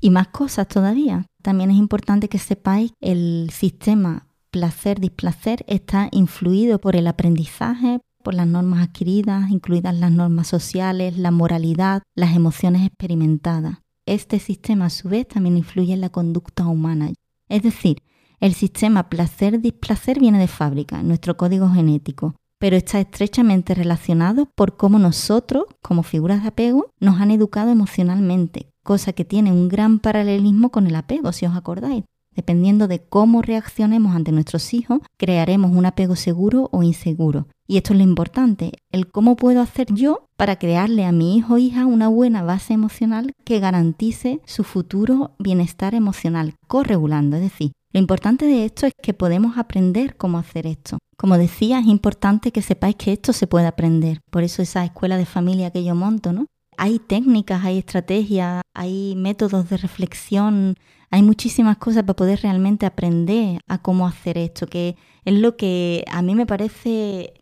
[0.01, 1.27] Y más cosas todavía.
[1.43, 8.47] También es importante que sepáis el sistema placer-displacer está influido por el aprendizaje, por las
[8.47, 13.79] normas adquiridas, incluidas las normas sociales, la moralidad, las emociones experimentadas.
[14.07, 17.13] Este sistema a su vez también influye en la conducta humana.
[17.49, 17.97] Es decir,
[18.39, 25.01] el sistema placer-displacer viene de fábrica, nuestro código genético, pero está estrechamente relacionado por cómo
[25.01, 30.71] nosotros, como figuras de apego, nos han educado emocionalmente, cosa que tiene un gran paralelismo
[30.71, 32.05] con el apego, si os acordáis.
[32.37, 37.49] Dependiendo de cómo reaccionemos ante nuestros hijos, crearemos un apego seguro o inseguro.
[37.67, 41.55] Y esto es lo importante, el cómo puedo hacer yo para crearle a mi hijo
[41.55, 47.73] o hija una buena base emocional que garantice su futuro bienestar emocional, corregulando, es decir,
[47.93, 50.99] lo importante de esto es que podemos aprender cómo hacer esto.
[51.17, 54.21] Como decía, es importante que sepáis que esto se puede aprender.
[54.31, 56.47] Por eso esa escuela de familia que yo monto, ¿no?
[56.79, 60.75] Hay técnicas, hay estrategias, hay métodos de reflexión,
[61.11, 66.05] hay muchísimas cosas para poder realmente aprender a cómo hacer esto, que es lo que
[66.11, 67.35] a mí me parece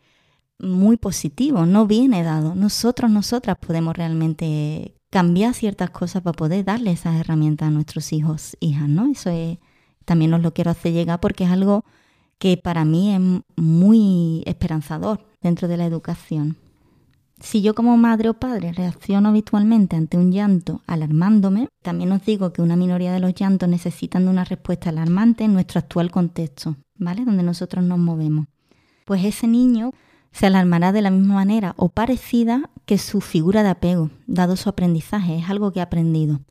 [0.59, 2.55] muy positivo, no viene dado.
[2.55, 8.57] Nosotros, nosotras podemos realmente cambiar ciertas cosas para poder darle esas herramientas a nuestros hijos,
[8.59, 9.09] hijas, ¿no?
[9.09, 9.57] Eso es
[10.11, 11.85] también os lo quiero hacer llegar porque es algo
[12.37, 13.21] que para mí es
[13.55, 16.57] muy esperanzador dentro de la educación.
[17.39, 22.51] Si yo como madre o padre reacciono habitualmente ante un llanto alarmándome, también os digo
[22.51, 26.75] que una minoría de los llantos necesitan de una respuesta alarmante en nuestro actual contexto,
[26.97, 27.23] ¿vale?
[27.23, 28.47] Donde nosotros nos movemos.
[29.05, 29.93] Pues ese niño
[30.33, 34.67] se alarmará de la misma manera o parecida que su figura de apego, dado su
[34.67, 36.41] aprendizaje, es algo que ha aprendido.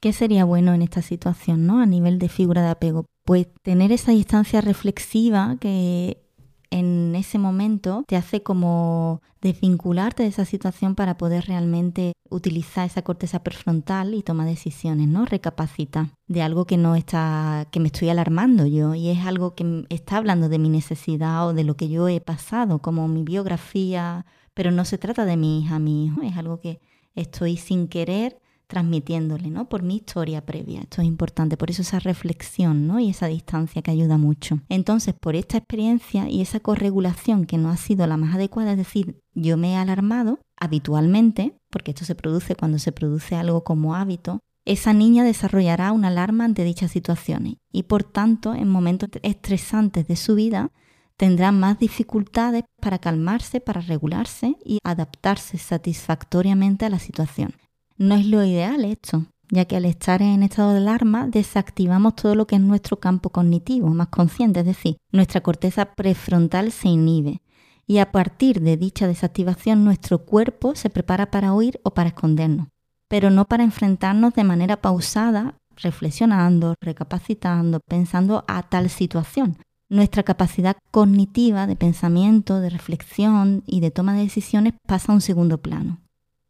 [0.00, 1.80] ¿Qué sería bueno en esta situación, ¿no?
[1.80, 3.06] A nivel de figura de apego.
[3.24, 6.22] Pues tener esa distancia reflexiva que
[6.70, 13.02] en ese momento te hace como desvincularte de esa situación para poder realmente utilizar esa
[13.02, 15.24] corteza prefrontal y tomar decisiones, ¿no?
[15.24, 19.86] Recapacita de algo que no está, que me estoy alarmando yo y es algo que
[19.88, 24.26] está hablando de mi necesidad o de lo que yo he pasado, como mi biografía,
[24.54, 26.80] pero no se trata de mi hija, mi hijo, es algo que
[27.14, 29.68] estoy sin querer transmitiéndole, ¿no?
[29.68, 30.82] Por mi historia previa.
[30.82, 33.00] Esto es importante, por eso esa reflexión, ¿no?
[33.00, 34.60] Y esa distancia que ayuda mucho.
[34.68, 38.78] Entonces, por esta experiencia y esa corregulación que no ha sido la más adecuada, es
[38.78, 43.96] decir, yo me he alarmado habitualmente, porque esto se produce cuando se produce algo como
[43.96, 50.06] hábito, esa niña desarrollará una alarma ante dichas situaciones y por tanto en momentos estresantes
[50.06, 50.72] de su vida
[51.16, 57.54] tendrá más dificultades para calmarse, para regularse y adaptarse satisfactoriamente a la situación.
[57.98, 62.36] No es lo ideal esto, ya que al estar en estado de alarma desactivamos todo
[62.36, 67.42] lo que es nuestro campo cognitivo más consciente, es decir, nuestra corteza prefrontal se inhibe
[67.88, 72.68] y a partir de dicha desactivación nuestro cuerpo se prepara para huir o para escondernos,
[73.08, 79.56] pero no para enfrentarnos de manera pausada, reflexionando, recapacitando, pensando a tal situación.
[79.88, 85.20] Nuestra capacidad cognitiva de pensamiento, de reflexión y de toma de decisiones pasa a un
[85.20, 85.98] segundo plano.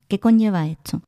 [0.08, 1.02] ¿Qué conlleva esto?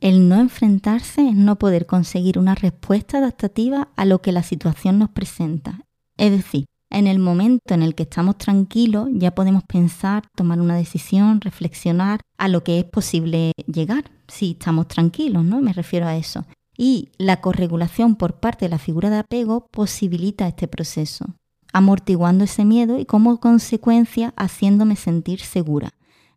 [0.00, 4.98] El no enfrentarse es no poder conseguir una respuesta adaptativa a lo que la situación
[4.98, 5.82] nos presenta.
[6.16, 10.74] Es decir, en el momento en el que estamos tranquilos ya podemos pensar, tomar una
[10.74, 15.60] decisión, reflexionar a lo que es posible llegar, si estamos tranquilos, ¿no?
[15.60, 16.46] Me refiero a eso.
[16.78, 21.26] Y la corregulación por parte de la figura de apego posibilita este proceso,
[21.74, 25.90] amortiguando ese miedo y como consecuencia haciéndome sentir segura.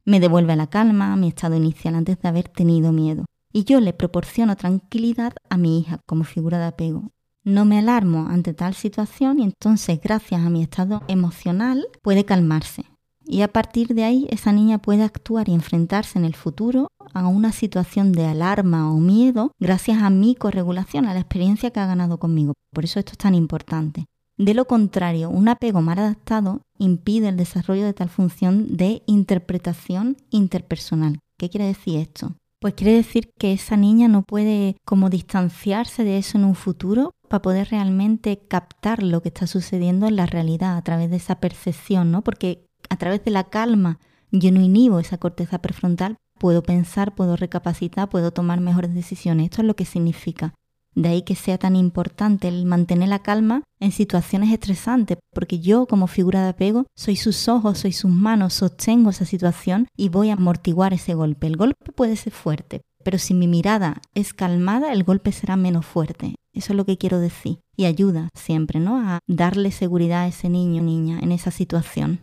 [0.04, 3.93] Me devuelve la calma, mi estado inicial antes de haber tenido miedo y yo le
[3.93, 7.11] proporciono tranquilidad a mi hija como figura de apego.
[7.45, 12.85] No me alarmo ante tal situación y entonces gracias a mi estado emocional puede calmarse.
[13.25, 17.27] Y a partir de ahí esa niña puede actuar y enfrentarse en el futuro a
[17.27, 21.85] una situación de alarma o miedo gracias a mi corregulación, a la experiencia que ha
[21.85, 22.53] ganado conmigo.
[22.73, 24.05] Por eso esto es tan importante.
[24.37, 30.17] De lo contrario, un apego mal adaptado impide el desarrollo de tal función de interpretación
[30.31, 31.19] interpersonal.
[31.37, 32.33] ¿Qué quiere decir esto?
[32.63, 37.13] Pues quiere decir que esa niña no puede como distanciarse de eso en un futuro
[37.28, 41.41] para poder realmente captar lo que está sucediendo en la realidad a través de esa
[41.41, 42.21] percepción, ¿no?
[42.21, 43.99] Porque a través de la calma
[44.32, 49.47] yo no inhibo esa corteza prefrontal, puedo pensar, puedo recapacitar, puedo tomar mejores decisiones.
[49.47, 50.54] Esto es lo que significa.
[50.95, 55.88] De ahí que sea tan importante el mantener la calma en situaciones estresantes, porque yo
[55.88, 60.29] como figura de apego soy sus ojos, soy sus manos, sostengo esa situación y voy
[60.29, 61.47] a amortiguar ese golpe.
[61.47, 65.86] El golpe puede ser fuerte, pero si mi mirada es calmada, el golpe será menos
[65.86, 66.36] fuerte.
[66.53, 67.60] Eso es lo que quiero decir.
[67.75, 68.99] Y ayuda siempre, ¿no?
[68.99, 72.19] A darle seguridad a ese niño o niña en esa situación.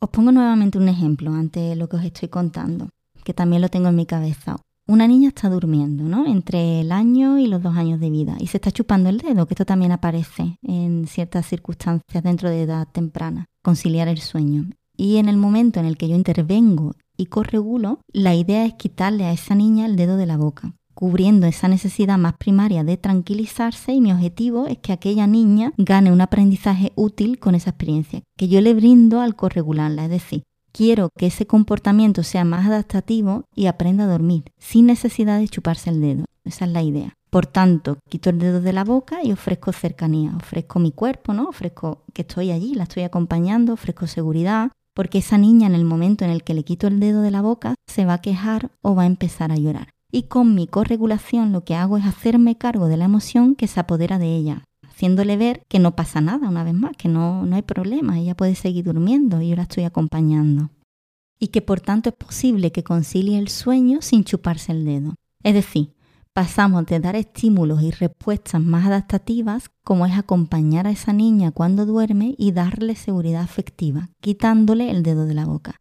[0.00, 2.88] Os pongo nuevamente un ejemplo ante lo que os estoy contando,
[3.24, 4.56] que también lo tengo en mi cabeza.
[4.86, 6.26] Una niña está durmiendo, ¿no?
[6.26, 9.46] Entre el año y los dos años de vida y se está chupando el dedo,
[9.46, 14.68] que esto también aparece en ciertas circunstancias dentro de edad temprana, conciliar el sueño.
[14.94, 19.24] Y en el momento en el que yo intervengo y corregulo, la idea es quitarle
[19.24, 23.92] a esa niña el dedo de la boca, cubriendo esa necesidad más primaria de tranquilizarse
[23.92, 28.48] y mi objetivo es que aquella niña gane un aprendizaje útil con esa experiencia, que
[28.48, 30.42] yo le brindo al corregularla, es decir,
[30.74, 35.88] quiero que ese comportamiento sea más adaptativo y aprenda a dormir, sin necesidad de chuparse
[35.88, 36.24] el dedo.
[36.44, 37.14] Esa es la idea.
[37.30, 41.48] Por tanto, quito el dedo de la boca y ofrezco cercanía, ofrezco mi cuerpo, ¿no?
[41.48, 46.24] Ofrezco que estoy allí, la estoy acompañando, ofrezco seguridad, porque esa niña en el momento
[46.24, 48.94] en el que le quito el dedo de la boca se va a quejar o
[48.94, 49.90] va a empezar a llorar.
[50.12, 53.80] Y con mi corregulación lo que hago es hacerme cargo de la emoción que se
[53.80, 57.56] apodera de ella, haciéndole ver que no pasa nada una vez más, que no, no
[57.56, 60.70] hay problema, ella puede seguir durmiendo y yo la estoy acompañando.
[61.38, 65.14] Y que por tanto es posible que concilie el sueño sin chuparse el dedo.
[65.42, 65.94] Es decir,
[66.32, 71.86] pasamos de dar estímulos y respuestas más adaptativas, como es acompañar a esa niña cuando
[71.86, 75.80] duerme y darle seguridad afectiva, quitándole el dedo de la boca.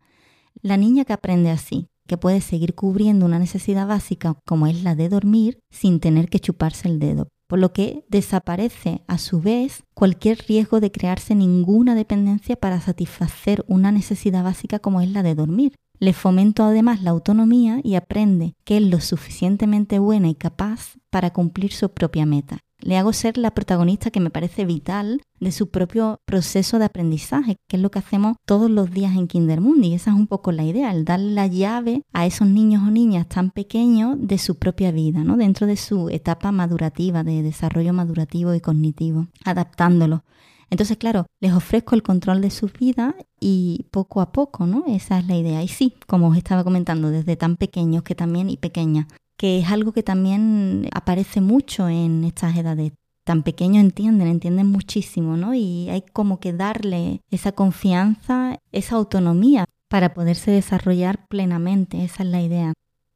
[0.62, 4.96] La niña que aprende así, que puede seguir cubriendo una necesidad básica como es la
[4.96, 9.84] de dormir sin tener que chuparse el dedo, por lo que desaparece a su vez
[9.94, 15.36] cualquier riesgo de crearse ninguna dependencia para satisfacer una necesidad básica como es la de
[15.36, 15.76] dormir.
[16.00, 21.32] Le fomento además la autonomía y aprende que es lo suficientemente buena y capaz para
[21.32, 22.58] cumplir su propia meta.
[22.84, 27.56] Le hago ser la protagonista que me parece vital de su propio proceso de aprendizaje,
[27.70, 29.88] que es lo que hacemos todos los días en Kindermundi.
[29.88, 32.92] Y esa es un poco la idea, el darle la llave a esos niños o
[32.92, 35.38] niñas tan pequeños de su propia vida, ¿no?
[35.38, 40.26] dentro de su etapa madurativa, de desarrollo madurativo y cognitivo, adaptándolo.
[40.70, 44.86] Entonces, claro, les ofrezco el control de sus vidas y poco a poco, ¿no?
[44.88, 45.62] Esa es la idea.
[45.62, 49.06] Y sí, como os estaba comentando, desde tan pequeños que también y pequeñas,
[49.44, 52.94] que es algo que también aparece mucho en estas edades.
[53.26, 55.54] Tan pequeños entienden, entienden muchísimo, ¿no?
[55.54, 62.06] Y hay como que darle esa confianza, esa autonomía para poderse desarrollar plenamente.
[62.06, 62.72] Esa es la idea.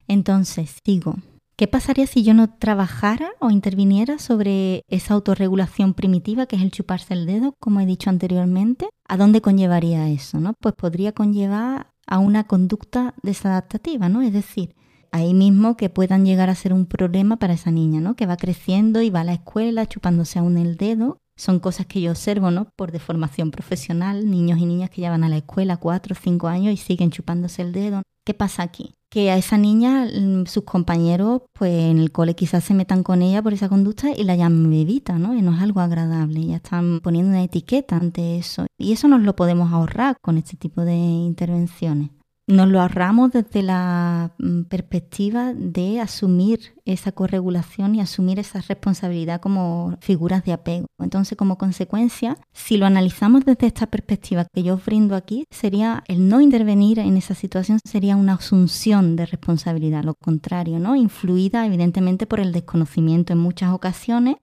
[0.09, 1.15] Entonces, digo,
[1.55, 6.71] ¿Qué pasaría si yo no trabajara o interviniera sobre esa autorregulación primitiva que es el
[6.71, 8.89] chuparse el dedo, como he dicho anteriormente?
[9.07, 10.39] ¿A dónde conllevaría eso?
[10.41, 10.53] ¿no?
[10.59, 14.21] Pues podría conllevar a una conducta desadaptativa, ¿no?
[14.21, 14.75] Es decir,
[15.17, 18.15] ahí mismo que puedan llegar a ser un problema para esa niña, ¿no?
[18.15, 21.19] Que va creciendo y va a la escuela chupándose aún el dedo.
[21.36, 22.69] Son cosas que yo observo, ¿no?
[22.75, 26.47] Por deformación profesional, niños y niñas que ya van a la escuela cuatro o cinco
[26.47, 28.01] años y siguen chupándose el dedo.
[28.25, 28.93] ¿Qué pasa aquí?
[29.10, 33.21] Que a esa niña mm, sus compañeros pues en el cole quizás se metan con
[33.21, 35.36] ella por esa conducta y la llamen bebita, ¿no?
[35.36, 38.65] Y no es algo agradable, ya están poniendo una etiqueta ante eso.
[38.77, 42.10] Y eso nos lo podemos ahorrar con este tipo de intervenciones
[42.47, 49.41] nos lo ahorramos desde la mm, perspectiva de asumir esa corregulación y asumir esa responsabilidad
[49.41, 50.88] como figuras de apego.
[50.97, 56.03] Entonces, como consecuencia, si lo analizamos desde esta perspectiva que yo os brindo aquí, sería
[56.07, 60.95] el no intervenir en esa situación sería una asunción de responsabilidad, lo contrario, ¿no?
[60.95, 64.38] Influida evidentemente por el desconocimiento en muchas ocasiones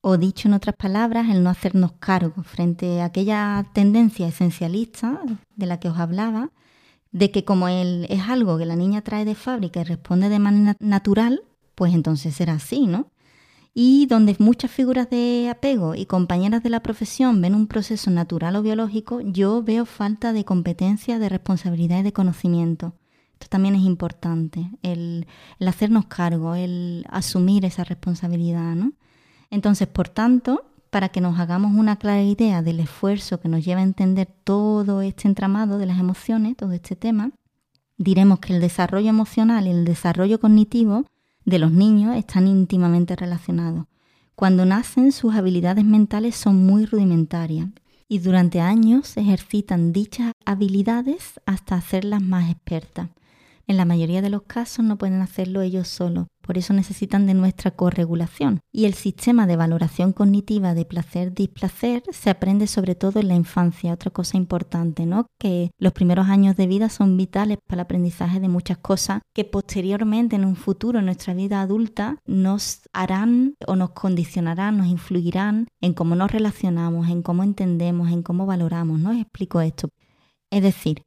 [0.00, 5.20] o dicho en otras palabras, el no hacernos cargo frente a aquella tendencia esencialista
[5.54, 6.50] de la que os hablaba,
[7.12, 10.38] de que como él es algo que la niña trae de fábrica y responde de
[10.38, 11.42] manera natural,
[11.74, 13.10] pues entonces será así, ¿no?
[13.74, 18.56] Y donde muchas figuras de apego y compañeras de la profesión ven un proceso natural
[18.56, 22.94] o biológico, yo veo falta de competencia, de responsabilidad y de conocimiento.
[23.34, 25.26] Esto también es importante, el,
[25.58, 28.92] el hacernos cargo, el asumir esa responsabilidad, ¿no?
[29.50, 33.80] Entonces, por tanto, para que nos hagamos una clara idea del esfuerzo que nos lleva
[33.80, 37.30] a entender todo este entramado de las emociones, todo este tema,
[37.96, 41.06] diremos que el desarrollo emocional y el desarrollo cognitivo
[41.46, 43.86] de los niños están íntimamente relacionados.
[44.34, 47.68] Cuando nacen sus habilidades mentales son muy rudimentarias
[48.06, 53.08] y durante años ejercitan dichas habilidades hasta hacerlas más expertas.
[53.66, 56.26] En la mayoría de los casos no pueden hacerlo ellos solos.
[56.42, 58.60] Por eso necesitan de nuestra corregulación.
[58.72, 63.92] Y el sistema de valoración cognitiva de placer-displacer se aprende sobre todo en la infancia.
[63.92, 65.26] Otra cosa importante, ¿no?
[65.38, 69.44] Que los primeros años de vida son vitales para el aprendizaje de muchas cosas que
[69.44, 75.68] posteriormente en un futuro en nuestra vida adulta nos harán o nos condicionarán, nos influirán
[75.80, 79.12] en cómo nos relacionamos, en cómo entendemos, en cómo valoramos, ¿no?
[79.12, 79.88] explico esto.
[80.50, 81.02] Es decir,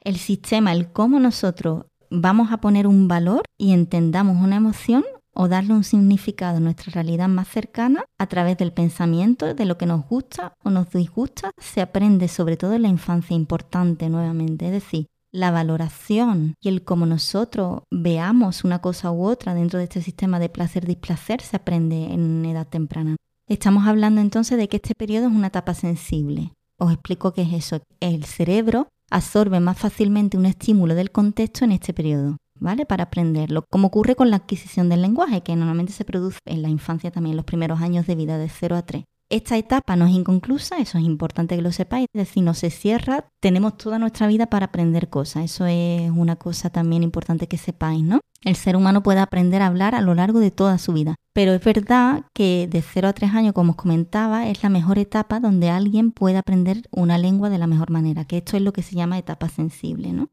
[0.00, 5.04] el sistema, el cómo nosotros vamos a poner un valor y entendamos una emoción
[5.34, 9.78] o darle un significado a nuestra realidad más cercana a través del pensamiento de lo
[9.78, 14.66] que nos gusta o nos disgusta, se aprende sobre todo en la infancia importante nuevamente.
[14.66, 19.84] Es decir, la valoración y el cómo nosotros veamos una cosa u otra dentro de
[19.84, 23.16] este sistema de placer-displacer se aprende en edad temprana.
[23.46, 26.52] Estamos hablando entonces de que este periodo es una etapa sensible.
[26.78, 27.80] Os explico qué es eso.
[28.00, 32.86] El cerebro absorbe más fácilmente un estímulo del contexto en este periodo, ¿vale?
[32.86, 36.68] Para aprenderlo, como ocurre con la adquisición del lenguaje, que normalmente se produce en la
[36.68, 39.04] infancia también, los primeros años de vida de 0 a 3.
[39.30, 42.70] Esta etapa no es inconclusa, eso es importante que lo sepáis, es decir, no se
[42.70, 47.58] cierra, tenemos toda nuestra vida para aprender cosas, eso es una cosa también importante que
[47.58, 48.20] sepáis, ¿no?
[48.42, 51.52] El ser humano puede aprender a hablar a lo largo de toda su vida, pero
[51.52, 55.40] es verdad que de 0 a 3 años, como os comentaba, es la mejor etapa
[55.40, 58.82] donde alguien puede aprender una lengua de la mejor manera, que esto es lo que
[58.82, 60.30] se llama etapa sensible, ¿no?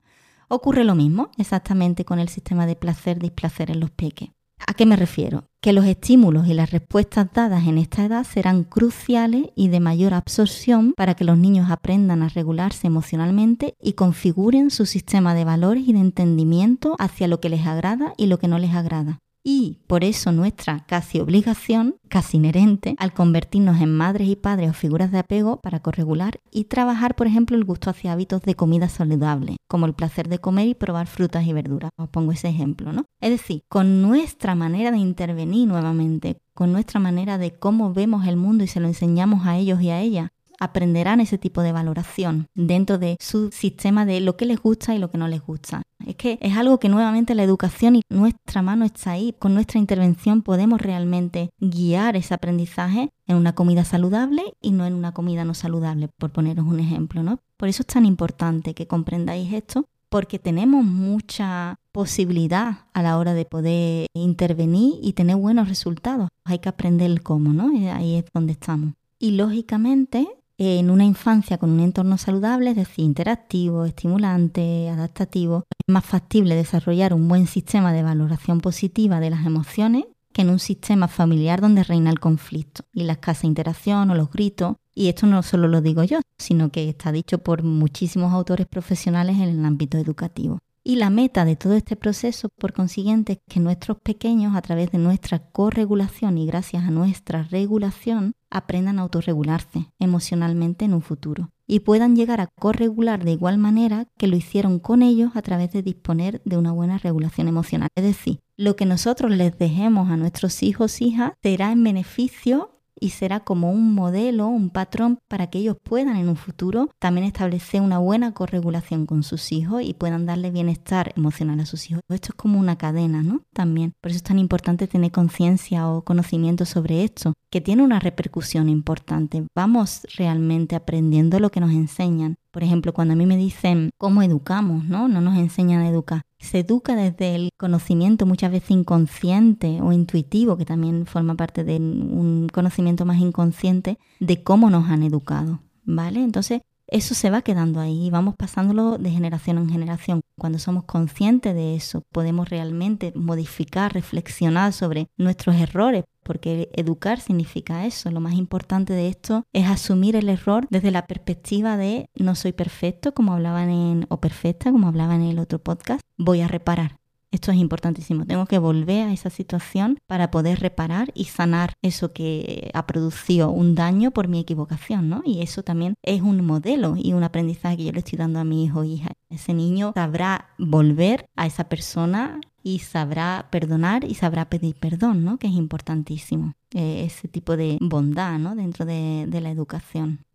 [0.47, 4.29] Ocurre lo mismo exactamente con el sistema de placer-displacer en los peques.
[4.67, 5.45] ¿A qué me refiero?
[5.61, 10.13] Que los estímulos y las respuestas dadas en esta edad serán cruciales y de mayor
[10.13, 15.87] absorción para que los niños aprendan a regularse emocionalmente y configuren su sistema de valores
[15.87, 19.77] y de entendimiento hacia lo que les agrada y lo que no les agrada y
[19.85, 25.11] por eso nuestra casi obligación, casi inherente, al convertirnos en madres y padres o figuras
[25.11, 29.57] de apego para corregular y trabajar, por ejemplo, el gusto hacia hábitos de comida saludable,
[29.67, 31.91] como el placer de comer y probar frutas y verduras.
[31.95, 33.05] Os pongo ese ejemplo, ¿no?
[33.21, 38.37] Es decir, con nuestra manera de intervenir nuevamente, con nuestra manera de cómo vemos el
[38.37, 40.29] mundo y se lo enseñamos a ellos y a ellas,
[40.59, 44.99] aprenderán ese tipo de valoración dentro de su sistema de lo que les gusta y
[44.99, 45.81] lo que no les gusta.
[46.05, 49.33] Es que es algo que nuevamente la educación y nuestra mano está ahí.
[49.39, 54.93] Con nuestra intervención podemos realmente guiar ese aprendizaje en una comida saludable y no en
[54.93, 57.39] una comida no saludable, por poneros un ejemplo, ¿no?
[57.57, 63.33] Por eso es tan importante que comprendáis esto, porque tenemos mucha posibilidad a la hora
[63.33, 66.29] de poder intervenir y tener buenos resultados.
[66.43, 67.71] Hay que aprender el cómo, ¿no?
[67.93, 68.93] Ahí es donde estamos.
[69.17, 70.27] Y lógicamente
[70.57, 76.55] en una infancia con un entorno saludable, es decir, interactivo, estimulante, adaptativo, es más factible
[76.55, 81.61] desarrollar un buen sistema de valoración positiva de las emociones que en un sistema familiar
[81.61, 84.75] donde reina el conflicto y la escasa interacción o los gritos.
[84.93, 89.37] Y esto no solo lo digo yo, sino que está dicho por muchísimos autores profesionales
[89.37, 90.59] en el ámbito educativo.
[90.83, 94.91] Y la meta de todo este proceso, por consiguiente, es que nuestros pequeños, a través
[94.91, 101.51] de nuestra corregulación y gracias a nuestra regulación, aprendan a autorregularse emocionalmente en un futuro
[101.67, 105.71] y puedan llegar a corregular de igual manera que lo hicieron con ellos a través
[105.71, 107.89] de disponer de una buena regulación emocional.
[107.95, 113.09] Es decir, lo que nosotros les dejemos a nuestros hijos, hijas, será en beneficio y
[113.09, 117.81] será como un modelo, un patrón para que ellos puedan en un futuro también establecer
[117.81, 122.01] una buena corregulación con sus hijos y puedan darle bienestar emocional a sus hijos.
[122.09, 123.41] Esto es como una cadena, ¿no?
[123.53, 123.93] También.
[124.01, 128.69] Por eso es tan importante tener conciencia o conocimiento sobre esto, que tiene una repercusión
[128.69, 129.45] importante.
[129.55, 132.35] Vamos realmente aprendiendo lo que nos enseñan.
[132.55, 135.09] Por ejemplo, cuando a mí me dicen cómo educamos, ¿no?
[135.09, 140.57] No nos enseñan a educar se educa desde el conocimiento muchas veces inconsciente o intuitivo,
[140.57, 146.23] que también forma parte de un conocimiento más inconsciente de cómo nos han educado, ¿vale?
[146.23, 150.21] Entonces, eso se va quedando ahí y vamos pasándolo de generación en generación.
[150.37, 157.85] Cuando somos conscientes de eso, podemos realmente modificar, reflexionar sobre nuestros errores, porque educar significa
[157.85, 158.09] eso.
[158.09, 162.51] Lo más importante de esto es asumir el error desde la perspectiva de no soy
[162.51, 166.97] perfecto, como hablaban en, o perfecta, como hablaban en el otro podcast, voy a reparar.
[167.35, 168.25] Esto es importantísimo.
[168.25, 173.51] Tengo que volver a esa situación para poder reparar y sanar eso que ha producido
[173.51, 175.21] un daño por mi equivocación, ¿no?
[175.25, 178.45] Y eso también es un modelo y un aprendizaje que yo le estoy dando a
[178.45, 179.11] mi hijo o hija.
[179.29, 185.37] Ese niño sabrá volver a esa persona y sabrá perdonar y sabrá pedir perdón, ¿no?
[185.37, 186.55] Que es importantísimo.
[186.73, 188.55] Eh, ese tipo de bondad, ¿no?
[188.55, 190.25] Dentro de la educación.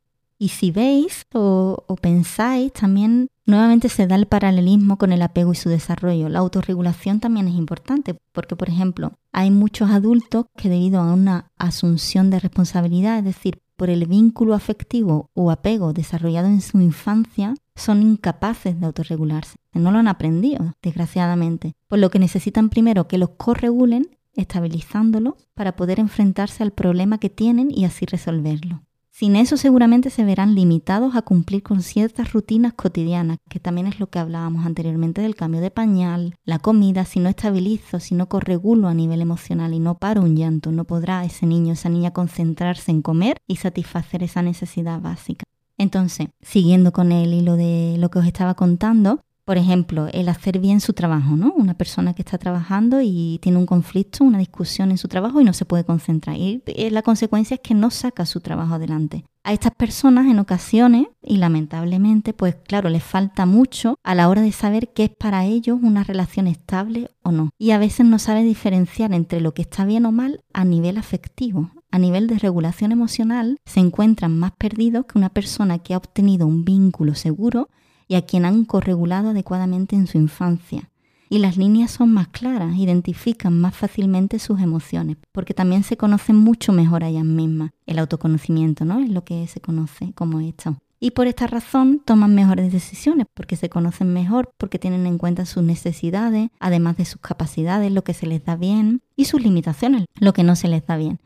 [0.42, 5.54] Y si veis o, pensáis, también nuevamente se da el paralelismo con el apego y
[5.54, 6.30] su desarrollo.
[6.30, 11.50] La autorregulación también es importante porque, por ejemplo, hay muchos adultos que debido a una
[11.58, 17.54] asunción de responsabilidad, es decir, por el vínculo afectivo o apego desarrollado en su infancia,
[17.80, 21.74] son incapaces de autorregularse, no lo han aprendido, desgraciadamente.
[21.88, 27.30] Por lo que necesitan primero que los corregulen, estabilizándolo, para poder enfrentarse al problema que
[27.30, 28.82] tienen y así resolverlo.
[29.20, 34.00] Sin eso seguramente se verán limitados a cumplir con ciertas rutinas cotidianas, que también es
[34.00, 38.30] lo que hablábamos anteriormente del cambio de pañal, la comida, si no estabilizo, si no
[38.30, 42.12] corregulo a nivel emocional y no paro un llanto, no podrá ese niño, esa niña
[42.12, 45.44] concentrarse en comer y satisfacer esa necesidad básica.
[45.80, 50.58] Entonces, siguiendo con el hilo de lo que os estaba contando, por ejemplo, el hacer
[50.58, 51.54] bien su trabajo, ¿no?
[51.56, 55.44] Una persona que está trabajando y tiene un conflicto, una discusión en su trabajo y
[55.44, 56.36] no se puede concentrar.
[56.36, 59.24] Y la consecuencia es que no saca su trabajo adelante.
[59.42, 64.42] A estas personas en ocasiones, y lamentablemente, pues claro, les falta mucho a la hora
[64.42, 67.48] de saber qué es para ellos una relación estable o no.
[67.56, 70.98] Y a veces no sabe diferenciar entre lo que está bien o mal a nivel
[70.98, 71.70] afectivo.
[71.92, 76.46] A nivel de regulación emocional, se encuentran más perdidos que una persona que ha obtenido
[76.46, 77.68] un vínculo seguro
[78.06, 80.90] y a quien han corregulado adecuadamente en su infancia.
[81.28, 86.36] Y las líneas son más claras, identifican más fácilmente sus emociones, porque también se conocen
[86.36, 87.70] mucho mejor a ellas mismas.
[87.86, 89.00] El autoconocimiento, ¿no?
[89.00, 90.76] Es lo que se conoce como esto.
[90.98, 95.46] Y por esta razón toman mejores decisiones, porque se conocen mejor, porque tienen en cuenta
[95.46, 100.04] sus necesidades, además de sus capacidades, lo que se les da bien, y sus limitaciones,
[100.18, 101.18] lo que no se les da bien.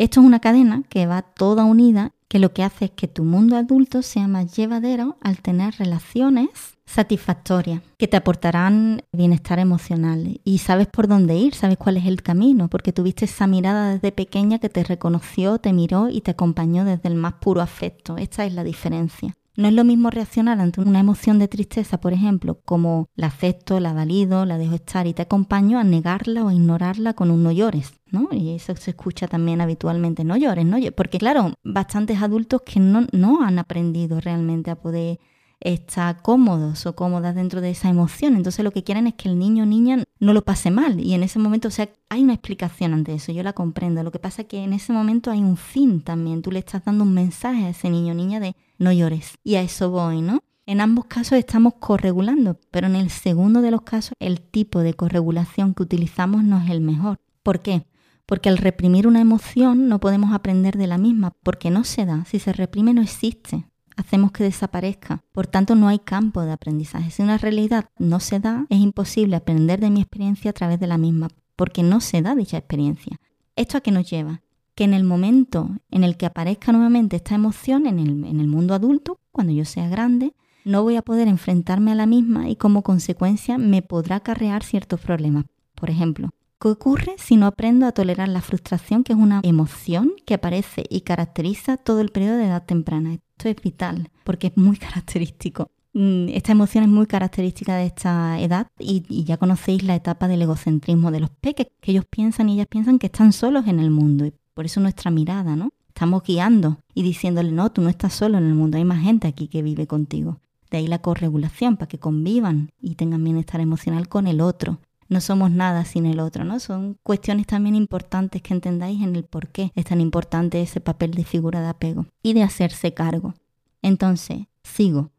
[0.00, 3.22] Esto es una cadena que va toda unida que lo que hace es que tu
[3.22, 6.48] mundo adulto sea más llevadero al tener relaciones
[6.86, 12.22] satisfactorias que te aportarán bienestar emocional y sabes por dónde ir, sabes cuál es el
[12.22, 16.86] camino, porque tuviste esa mirada desde pequeña que te reconoció, te miró y te acompañó
[16.86, 18.16] desde el más puro afecto.
[18.16, 19.36] Esta es la diferencia.
[19.56, 23.80] No es lo mismo reaccionar ante una emoción de tristeza, por ejemplo, como la acepto,
[23.80, 27.50] la valido, la dejo estar y te acompaño a negarla o ignorarla con un no
[27.50, 28.28] llores, ¿no?
[28.32, 33.06] Y eso se escucha también habitualmente, no llores, no porque claro, bastantes adultos que no,
[33.12, 35.18] no han aprendido realmente a poder
[35.60, 38.34] está cómodos o cómodas dentro de esa emoción.
[38.34, 41.00] Entonces lo que quieren es que el niño o niña no lo pase mal.
[41.00, 44.02] Y en ese momento, o sea, hay una explicación ante eso, yo la comprendo.
[44.02, 46.42] Lo que pasa es que en ese momento hay un fin también.
[46.42, 49.34] Tú le estás dando un mensaje a ese niño o niña de no llores.
[49.44, 50.42] Y a eso voy, ¿no?
[50.66, 54.94] En ambos casos estamos corregulando, pero en el segundo de los casos el tipo de
[54.94, 57.18] corregulación que utilizamos no es el mejor.
[57.42, 57.86] ¿Por qué?
[58.24, 62.24] Porque al reprimir una emoción no podemos aprender de la misma, porque no se da.
[62.26, 63.69] Si se reprime no existe
[64.00, 65.22] hacemos que desaparezca.
[65.32, 67.10] Por tanto, no hay campo de aprendizaje.
[67.10, 70.86] Si una realidad no se da, es imposible aprender de mi experiencia a través de
[70.86, 73.18] la misma, porque no se da dicha experiencia.
[73.56, 74.42] ¿Esto a qué nos lleva?
[74.74, 78.46] Que en el momento en el que aparezca nuevamente esta emoción en el, en el
[78.46, 80.34] mundo adulto, cuando yo sea grande,
[80.64, 85.00] no voy a poder enfrentarme a la misma y como consecuencia me podrá acarrear ciertos
[85.00, 85.44] problemas.
[85.74, 86.30] Por ejemplo,
[86.62, 90.84] ¿Qué ocurre si no aprendo a tolerar la frustración, que es una emoción que aparece
[90.90, 93.16] y caracteriza todo el periodo de edad temprana?
[93.40, 95.70] Esto es vital porque es muy característico.
[95.94, 100.42] Mm, esta emoción es muy característica de esta edad y, ya conocéis la etapa del
[100.42, 103.90] egocentrismo de los peques, que ellos piensan y ellas piensan que están solos en el
[103.90, 105.70] mundo y por eso nuestra mirada, ¿no?
[105.88, 109.26] Estamos guiando y diciéndole, no, tú no estás solo en el mundo, hay más gente
[109.26, 110.38] aquí que vive contigo.
[110.70, 114.80] De ahí la corregulación, para que convivan y tengan bienestar emocional con el otro
[115.10, 116.60] no somos nada sin el otro, ¿no?
[116.60, 121.10] Son cuestiones también importantes que entendáis en el por qué es tan importante ese papel
[121.10, 123.34] de figura de apego y de hacerse cargo.
[123.82, 125.10] Entonces, sigo.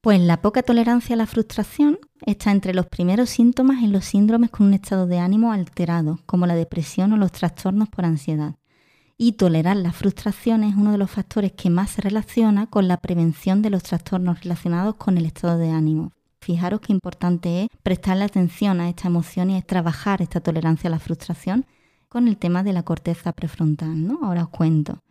[0.00, 4.50] Pues la poca tolerancia a la frustración está entre los primeros síntomas en los síndromes
[4.50, 8.56] con un estado de ánimo alterado, como la depresión o los trastornos por ansiedad.
[9.16, 12.96] Y tolerar la frustración es uno de los factores que más se relaciona con la
[12.96, 18.24] prevención de los trastornos relacionados con el estado de ánimo, Fijaros qué importante es prestarle
[18.24, 21.66] atención a esta emoción y trabajar esta tolerancia a la frustración
[22.08, 24.20] con el tema de la corteza prefrontal, ¿no?
[24.22, 25.02] Ahora os cuento.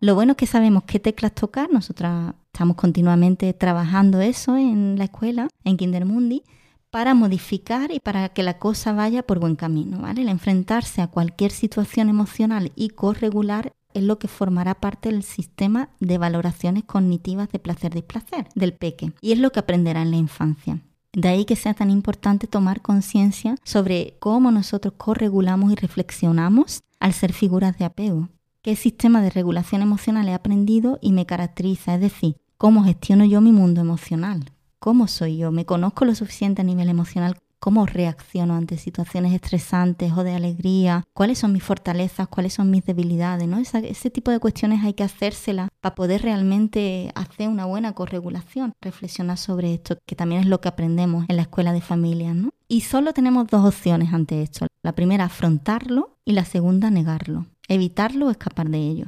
[0.00, 5.04] Lo bueno es que sabemos qué teclas tocar, nosotras estamos continuamente trabajando eso en la
[5.04, 6.42] escuela, en Kindermundi,
[6.90, 10.22] para modificar y para que la cosa vaya por buen camino, ¿vale?
[10.22, 15.88] El enfrentarse a cualquier situación emocional y corregular es lo que formará parte del sistema
[16.00, 20.80] de valoraciones cognitivas de placer-displacer del peque y es lo que aprenderá en la infancia.
[21.12, 27.14] De ahí que sea tan importante tomar conciencia sobre cómo nosotros corregulamos y reflexionamos al
[27.14, 28.28] ser figuras de apego.
[28.60, 31.94] ¿Qué sistema de regulación emocional he aprendido y me caracteriza?
[31.94, 34.52] Es decir, ¿cómo gestiono yo mi mundo emocional?
[34.78, 35.52] ¿Cómo soy yo?
[35.52, 41.02] ¿Me conozco lo suficiente a nivel emocional cómo reacciono ante situaciones estresantes o de alegría,
[41.12, 43.58] cuáles son mis fortalezas, cuáles son mis debilidades, ¿no?
[43.58, 49.36] ese tipo de cuestiones hay que hacérselas para poder realmente hacer una buena corregulación, reflexionar
[49.36, 52.50] sobre esto, que también es lo que aprendemos en la escuela de familias, ¿no?
[52.68, 54.68] Y solo tenemos dos opciones ante esto.
[54.84, 59.06] La primera, afrontarlo y la segunda, negarlo, evitarlo o escapar de ello.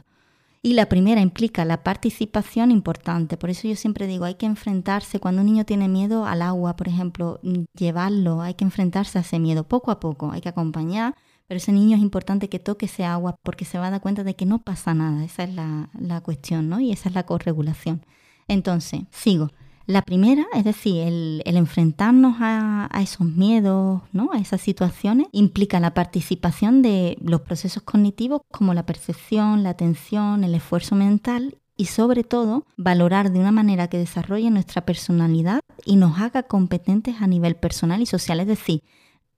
[0.60, 3.36] Y la primera implica la participación importante.
[3.36, 6.74] Por eso yo siempre digo, hay que enfrentarse, cuando un niño tiene miedo al agua,
[6.76, 10.48] por ejemplo, mm, llevarlo, hay que enfrentarse a ese miedo poco a poco, hay que
[10.48, 11.14] acompañar,
[11.46, 14.24] pero ese niño es importante que toque ese agua porque se va a dar cuenta
[14.24, 15.24] de que no pasa nada.
[15.24, 16.80] Esa es la, la cuestión, ¿no?
[16.80, 18.04] Y esa es la corregulación.
[18.48, 19.50] Entonces, sigo.
[19.88, 24.28] La primera, es decir, el, enfrentarnos a, esos miedos, ¿no?
[24.34, 30.44] a esas situaciones, implica la participación de los procesos cognitivos como la percepción, la atención,
[30.44, 35.96] el esfuerzo mental y sobre todo valorar de una manera que desarrolle nuestra personalidad y
[35.96, 38.82] nos haga competentes a nivel personal y social, es decir,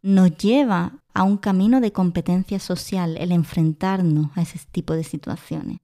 [0.03, 5.78] nos lleva a un camino de competencia social el enfrentarnos a ese tipo de situaciones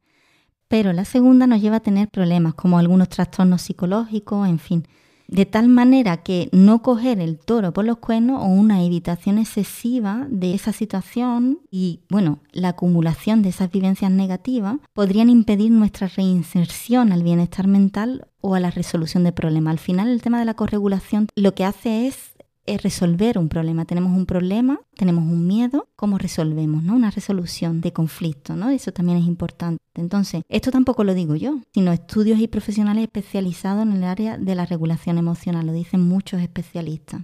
[0.69, 4.87] pero la segunda nos lleva a tener problemas como algunos trastornos psicológicos, en fin.
[5.29, 10.27] De tal manera que no coger el toro por los cuernos o una evitación excesiva
[10.31, 17.11] de esa situación y, bueno, la acumulación de esas vivencias negativas podrían impedir nuestra reinserción
[17.11, 19.73] al bienestar mental o a la resolución de problemas.
[19.73, 22.26] Al final, el tema de la corregulación lo que hace es
[22.67, 23.85] es resolver un problema.
[23.85, 26.83] Tenemos un problema, tenemos un miedo, ¿cómo resolvemos?
[26.83, 26.95] ¿no?
[26.95, 28.71] Una resolución de conflicto, ¿no?
[28.71, 29.83] Eso también es importante.
[29.95, 34.55] Entonces, esto tampoco lo digo yo, sino estudios y profesionales especializados en el área de
[34.55, 37.23] la regulación emocional, lo dicen muchos especialistas.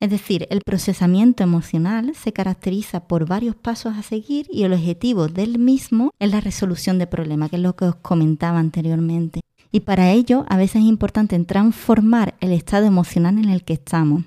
[0.00, 5.28] Es decir, el procesamiento emocional se caracteriza por varios pasos a seguir y el objetivo
[5.28, 9.42] del mismo es la resolución de problemas, que es lo que os comentaba anteriormente.
[9.70, 14.24] Y para ello, a veces es importante transformar el estado emocional en el que estamos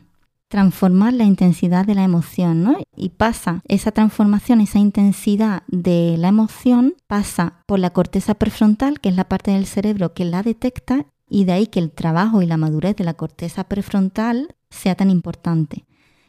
[0.53, 2.77] transformar la intensidad de la emoción, ¿no?
[2.95, 9.09] Y pasa esa transformación, esa intensidad de la emoción, pasa por la corteza prefrontal, que
[9.09, 12.45] es la parte del cerebro que la detecta, y de ahí que el trabajo y
[12.45, 15.85] la madurez de la corteza prefrontal sea tan importante.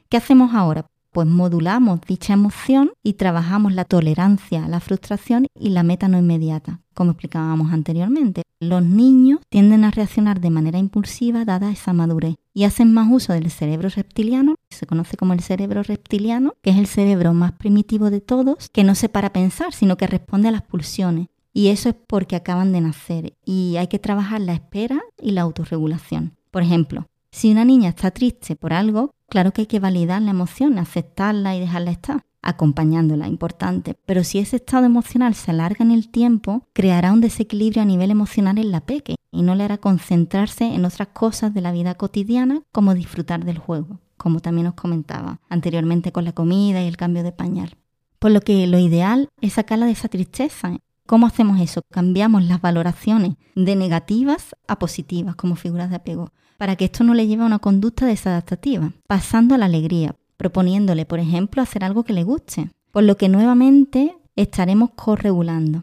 [0.08, 0.86] ¿Qué hacemos ahora?
[1.14, 6.80] Pues modulamos dicha emoción y trabajamos la tolerancia la frustración y la meta no inmediata,
[6.92, 8.42] como explicábamos anteriormente.
[8.58, 13.32] Los niños tienden a reaccionar de manera impulsiva dada esa madurez y hacen más uso
[13.32, 17.52] del cerebro reptiliano, que se conoce como el cerebro reptiliano, que es el cerebro más
[17.52, 21.28] primitivo de todos, que no se para pensar, sino que responde a las pulsiones.
[21.52, 25.42] Y eso es porque acaban de nacer y hay que trabajar la espera y la
[25.42, 26.32] autorregulación.
[26.50, 30.30] Por ejemplo, si una niña está triste por algo, claro que hay que validar la
[30.30, 33.96] emoción, aceptarla y dejarla estar acompañándola, importante.
[34.06, 38.12] Pero si ese estado emocional se alarga en el tiempo, creará un desequilibrio a nivel
[38.12, 41.96] emocional en la peque y no le hará concentrarse en otras cosas de la vida
[41.96, 46.96] cotidiana como disfrutar del juego, como también os comentaba anteriormente con la comida y el
[46.96, 47.76] cambio de pañal.
[48.20, 50.78] Por lo que lo ideal es sacarla de esa tristeza.
[51.06, 51.82] ¿Cómo hacemos eso?
[51.90, 57.12] Cambiamos las valoraciones de negativas a positivas como figuras de apego, para que esto no
[57.12, 62.04] le lleve a una conducta desadaptativa, pasando a la alegría, proponiéndole, por ejemplo, hacer algo
[62.04, 65.82] que le guste, por lo que nuevamente estaremos corregulando.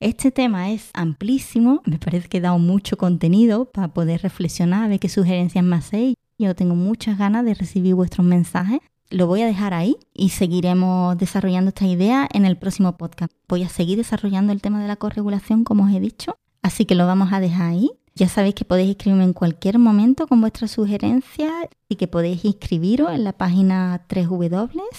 [0.00, 5.00] Este tema es amplísimo, me parece que he dado mucho contenido para poder reflexionar, ver
[5.00, 6.16] qué sugerencias me hacéis.
[6.38, 8.80] Yo tengo muchas ganas de recibir vuestros mensajes.
[9.10, 13.32] Lo voy a dejar ahí y seguiremos desarrollando esta idea en el próximo podcast.
[13.48, 16.94] Voy a seguir desarrollando el tema de la corregulación, como os he dicho, así que
[16.94, 20.70] lo vamos a dejar ahí ya sabéis que podéis escribirme en cualquier momento con vuestras
[20.70, 21.52] sugerencias
[21.86, 24.96] y que podéis inscribiros en la página www.escuela